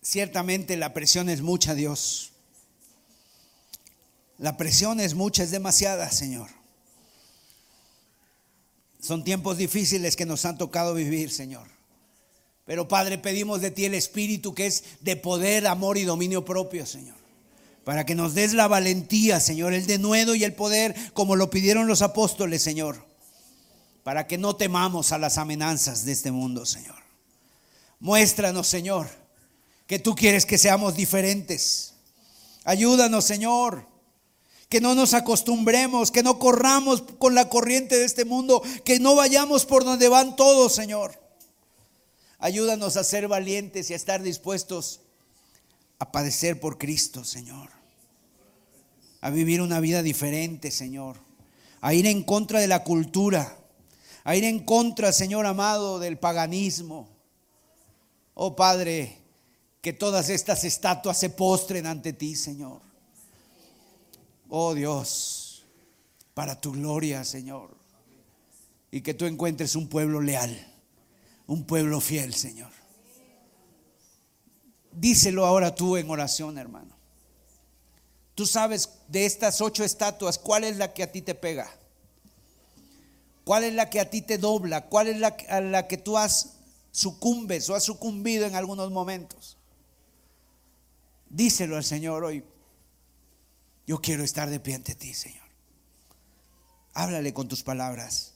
[0.00, 2.32] ciertamente la presión es mucha, Dios.
[4.38, 6.48] La presión es mucha, es demasiada, Señor.
[8.98, 11.68] Son tiempos difíciles que nos han tocado vivir, Señor.
[12.64, 16.86] Pero Padre, pedimos de ti el Espíritu que es de poder, amor y dominio propio,
[16.86, 17.16] Señor.
[17.84, 21.88] Para que nos des la valentía, Señor, el denuedo y el poder, como lo pidieron
[21.88, 23.11] los apóstoles, Señor
[24.02, 26.96] para que no temamos a las amenazas de este mundo, Señor.
[28.00, 29.08] Muéstranos, Señor,
[29.86, 31.94] que tú quieres que seamos diferentes.
[32.64, 33.86] Ayúdanos, Señor,
[34.68, 39.14] que no nos acostumbremos, que no corramos con la corriente de este mundo, que no
[39.14, 41.20] vayamos por donde van todos, Señor.
[42.38, 45.00] Ayúdanos a ser valientes y a estar dispuestos
[46.00, 47.70] a padecer por Cristo, Señor.
[49.20, 51.18] A vivir una vida diferente, Señor.
[51.80, 53.61] A ir en contra de la cultura
[54.24, 57.08] a ir en contra, Señor amado, del paganismo.
[58.34, 59.18] Oh Padre,
[59.80, 62.80] que todas estas estatuas se postren ante ti, Señor.
[64.48, 65.64] Oh Dios,
[66.34, 67.76] para tu gloria, Señor.
[68.90, 70.56] Y que tú encuentres un pueblo leal,
[71.46, 72.70] un pueblo fiel, Señor.
[74.92, 76.94] Díselo ahora tú en oración, hermano.
[78.34, 81.70] Tú sabes de estas ocho estatuas, ¿cuál es la que a ti te pega?
[83.44, 84.88] ¿Cuál es la que a ti te dobla?
[84.88, 86.54] ¿Cuál es la a la que tú has
[86.92, 89.56] sucumbes o has sucumbido en algunos momentos?
[91.28, 92.44] Díselo al Señor hoy.
[93.86, 95.42] Yo quiero estar de pie ante ti, Señor.
[96.94, 98.31] Háblale con tus palabras.